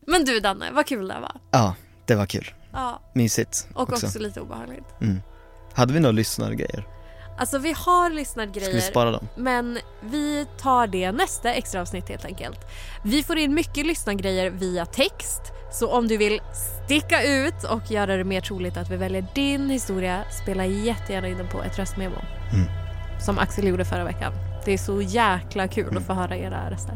Men 0.08 0.26
du 0.26 0.40
Danne, 0.40 0.72
vad 0.72 0.86
kul 0.86 1.08
det 1.08 1.20
var. 1.22 1.36
Ja, 1.52 1.76
det 2.06 2.16
var 2.16 2.26
kul. 2.26 2.54
Ja, 2.74 3.02
Mysigt 3.14 3.68
och 3.74 3.82
också, 3.94 4.06
också. 4.06 4.20
lite 4.20 4.42
obehagligt. 4.42 4.86
Mm. 5.02 5.22
Hade 5.74 5.94
vi 5.94 6.00
några 6.00 6.12
lyssnargrejer? 6.12 6.88
Alltså 7.38 7.58
vi 7.58 7.70
har 7.70 7.76
Ska 8.06 8.10
vi 8.10 8.16
lyssnargrejer 8.16 8.80
spara 8.80 9.12
dem? 9.12 9.28
men 9.38 9.78
vi 10.02 10.48
tar 10.58 10.88
det 10.88 11.12
nästa 11.12 11.54
extra 11.54 11.82
avsnitt 11.82 12.10
helt 12.10 12.26
enkelt. 12.26 12.60
Vi 13.04 13.24
får 13.24 13.38
in 13.38 13.54
mycket 13.54 13.86
lyssnargrejer 13.86 14.50
via 14.50 14.86
text 14.86 15.42
så 15.72 15.92
om 15.92 16.08
du 16.08 16.18
vill 16.18 16.42
sticka 16.86 17.24
ut 17.24 17.64
och 17.64 17.92
göra 17.92 18.18
det 18.18 18.24
mer 18.24 18.42
troligt 18.42 18.78
att 18.78 18.90
vi 18.90 18.96
väljer 18.98 19.26
din 19.36 19.70
historia 19.70 20.24
spela 20.44 20.66
jättegärna 20.66 21.28
in 21.28 21.38
den 21.38 21.48
på 21.48 21.64
ett 21.64 21.80
röstmemo. 21.80 22.16
Mm. 22.54 22.68
Som 23.26 23.40
Axel 23.40 23.68
gjorde 23.68 23.86
förra 23.86 24.04
veckan. 24.04 24.34
Det 24.66 24.72
är 24.74 24.78
så 24.78 25.02
jäkla 25.02 25.68
kul 25.68 25.98
att 25.98 26.04
få 26.04 26.14
höra 26.14 26.38
era 26.38 26.72
röster. 26.72 26.96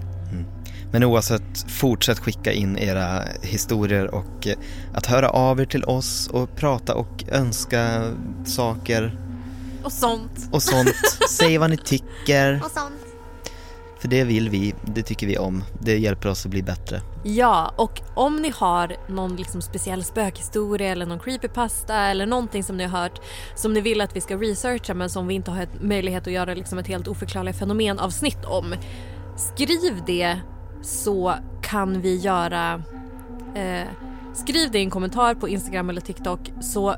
Men 0.92 1.04
oavsett, 1.04 1.72
fortsätt 1.72 2.20
skicka 2.20 2.52
in 2.54 2.78
era 2.78 3.24
historier 3.42 4.16
och 4.16 4.48
eh, 4.48 4.58
att 4.94 5.06
höra 5.06 5.30
av 5.30 5.60
er 5.62 5.66
till 5.66 5.84
oss 5.84 6.28
och 6.34 6.56
prata 6.56 6.96
och 6.96 7.24
önska 7.32 8.14
saker 8.46 9.18
Och 9.84 9.92
sånt. 9.92 10.50
och 10.52 10.64
sånt. 10.64 10.96
Säg 11.30 11.58
vad 11.58 11.70
ni 11.70 11.78
tycker, 11.78 12.62
Och 12.66 12.72
sånt. 12.72 12.94
för 14.00 14.08
det 14.08 14.24
vill 14.24 14.50
vi, 14.50 14.74
det 14.86 15.04
tycker 15.04 15.28
vi 15.28 15.38
om. 15.38 15.64
Det 15.82 15.98
hjälper 15.98 16.30
oss 16.30 16.46
att 16.46 16.52
bli 16.52 16.64
bättre. 16.64 17.02
Ja, 17.24 17.74
och 17.76 18.02
om 18.14 18.36
ni 18.36 18.50
har 18.56 18.96
någon 19.08 19.36
liksom 19.36 19.62
speciell 19.62 20.04
spökhistoria 20.04 20.92
eller 20.92 21.06
någon 21.06 21.20
creepypasta 21.20 21.96
eller 21.96 22.26
någonting 22.26 22.64
som 22.64 22.78
ni 22.78 22.84
har 22.86 23.00
hört 23.02 23.20
som 23.56 23.74
ni 23.74 23.82
vill 23.82 24.02
att 24.02 24.16
vi 24.16 24.22
ska 24.22 24.36
researcha 24.38 24.94
men 24.94 25.10
som 25.10 25.28
vi 25.28 25.34
inte 25.34 25.52
har 25.52 25.68
möjlighet 25.82 26.28
att 26.28 26.34
göra 26.34 26.54
liksom 26.54 26.78
ett 26.80 26.88
helt 26.88 27.08
oförklarliga 27.08 27.54
fenomenavsnitt 27.54 28.46
om. 28.46 28.76
Skriv 29.38 30.02
det 30.06 30.38
så 30.88 31.34
kan 31.62 32.02
vi 32.02 32.16
göra... 32.16 32.84
Eh, 33.56 33.88
skriv 34.34 34.72
det 34.72 34.80
i 34.80 34.84
en 34.84 34.90
kommentar 34.90 35.36
på 35.36 35.50
Instagram 35.50 35.90
eller 35.90 36.02
TikTok 36.02 36.52
så 36.62 36.96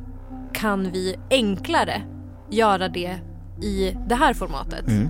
kan 0.54 0.92
vi 0.92 1.16
enklare 1.30 2.02
göra 2.50 2.88
det 2.90 3.16
i 3.62 3.96
det 4.08 4.16
här 4.16 4.34
formatet. 4.34 4.88
Mm. 4.88 5.10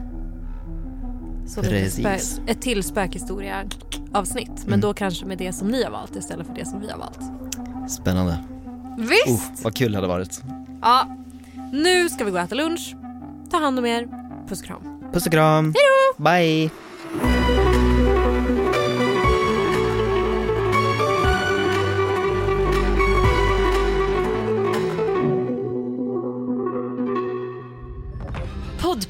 Så 1.48 1.62
det 1.62 1.68
är 1.68 1.86
ett, 1.86 2.04
Precis. 2.04 2.42
ett 2.48 2.62
till 2.62 2.84
spökhistoria 2.84 3.64
avsnitt. 4.14 4.52
Men 4.58 4.68
Mm. 4.68 4.80
då 4.82 4.94
kanske 4.94 5.26
med 5.26 5.38
det 5.38 5.54
som 5.54 5.68
ni 5.68 5.84
har 5.84 5.92
valt 5.92 6.16
istället 6.16 6.48
för 6.48 6.54
det 6.56 6.66
som 6.66 6.82
vi 6.82 6.90
har 6.92 6.98
valt. 6.98 7.20
Spännande. 7.92 8.38
Visst! 8.98 9.28
Oh, 9.28 9.64
vad 9.64 9.76
kul 9.76 9.92
det 9.92 9.98
hade 9.98 10.08
varit. 10.08 10.42
Ja. 10.82 11.08
Nu 11.74 12.10
ska 12.10 12.26
vi 12.26 12.32
gå 12.32 12.38
och 12.38 12.44
äta 12.44 12.56
lunch. 12.56 12.96
Ta 13.52 13.58
hand 13.58 13.80
om 13.80 13.86
er. 13.86 14.08
Puss 14.48 14.60
och 14.62 14.66
kram. 14.68 14.82
Puss 15.14 15.26
och 15.26 15.32
kram. 15.32 15.74
Bye. 16.18 16.70